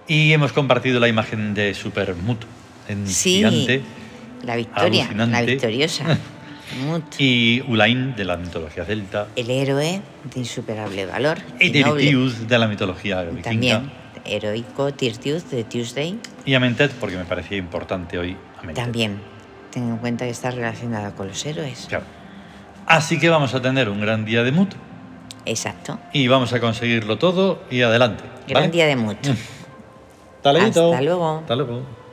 Y 0.06 0.32
hemos 0.32 0.52
compartido 0.52 1.00
la 1.00 1.08
imagen 1.08 1.54
de 1.54 1.74
Supermut 1.74 2.44
en 2.88 3.06
Sí, 3.08 3.36
gigante 3.36 3.82
la 4.42 4.56
victoria, 4.56 5.08
la 5.12 5.42
victoriosa. 5.42 6.04
Mut, 6.86 7.04
y 7.18 7.62
Ulain 7.68 8.16
de 8.16 8.24
la 8.24 8.36
mitología 8.36 8.84
celta 8.84 9.28
el 9.36 9.50
héroe 9.50 10.00
de 10.32 10.40
insuperable 10.40 11.06
valor. 11.06 11.38
y. 11.60 11.70
Tiritius 11.70 12.48
de 12.48 12.58
la 12.58 12.66
mitología 12.66 13.22
vikinga 13.22 13.42
También, 13.42 13.90
heroico 14.24 14.92
Tirtius 14.92 15.50
de 15.50 15.64
Tuesday. 15.64 16.18
y 16.44 16.54
Amentet 16.54 16.90
porque 16.92 17.16
me 17.16 17.24
parecía 17.24 17.58
importante 17.58 18.18
hoy 18.18 18.36
Amentet. 18.58 18.82
También. 18.84 19.20
Ten 19.70 19.88
en 19.88 19.96
cuenta 19.98 20.24
que 20.24 20.30
está 20.30 20.50
relacionada 20.50 21.14
con 21.14 21.28
los 21.28 21.44
héroes. 21.46 21.86
Claro. 21.88 22.04
Así 22.86 23.18
que 23.18 23.28
vamos 23.28 23.54
a 23.54 23.62
tener 23.62 23.88
un 23.88 24.00
gran 24.00 24.24
día 24.24 24.42
de 24.42 24.52
Mut 24.52 24.74
Exacto. 25.46 25.98
y 26.12 26.28
vamos 26.28 26.52
a 26.52 26.60
conseguirlo 26.60 27.18
todo 27.18 27.60
y 27.70 27.82
adelante. 27.82 28.24
Gran 28.48 28.62
¿vale? 28.64 28.72
día 28.72 28.86
de 28.86 28.96
luego. 30.52 30.92
Hasta 30.92 31.00
luego. 31.02 31.38
Hasta 31.38 31.56
luego. 31.56 32.03